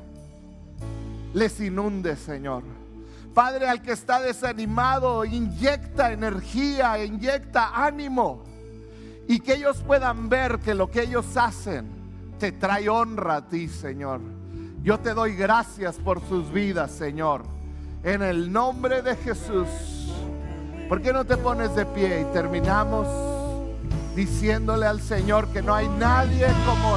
les 1.33 1.59
inunde, 1.61 2.17
Señor. 2.17 2.63
Padre, 3.33 3.67
al 3.67 3.83
que 3.83 3.93
está 3.93 4.21
desanimado, 4.21 5.25
inyecta 5.25 6.13
energía, 6.13 7.03
inyecta 7.03 7.71
ánimo. 7.75 8.45
Y 9.27 9.41
que 9.41 9.55
ellos 9.55 9.83
puedan 9.87 10.29
ver 10.29 10.59
que 10.59 10.75
lo 10.75 10.91
que 10.91 11.03
ellos 11.03 11.37
hacen 11.37 11.89
te 12.39 12.53
trae 12.53 12.89
honra 12.89 13.37
a 13.37 13.49
ti, 13.49 13.69
Señor. 13.69 14.21
Yo 14.83 15.01
te 15.01 15.15
doy 15.15 15.35
gracias 15.35 15.97
por 15.97 16.21
sus 16.29 16.53
vidas, 16.53 16.91
Señor. 16.91 17.43
En 18.03 18.23
el 18.23 18.53
nombre 18.53 19.01
de 19.01 19.17
Jesús. 19.17 19.67
¿Por 20.91 21.01
qué 21.01 21.13
no 21.13 21.25
te 21.25 21.39
pones 21.39 21.75
de 21.75 21.87
pie 21.87 22.21
y 22.21 22.33
terminamos? 22.35 23.34
Diciéndole 24.15 24.87
al 24.87 25.01
Señor 25.01 25.49
que 25.49 25.63
no 25.63 25.75
hay 25.75 25.89
nadie 25.89 26.47
como 26.67 26.89
Él. 26.89 26.93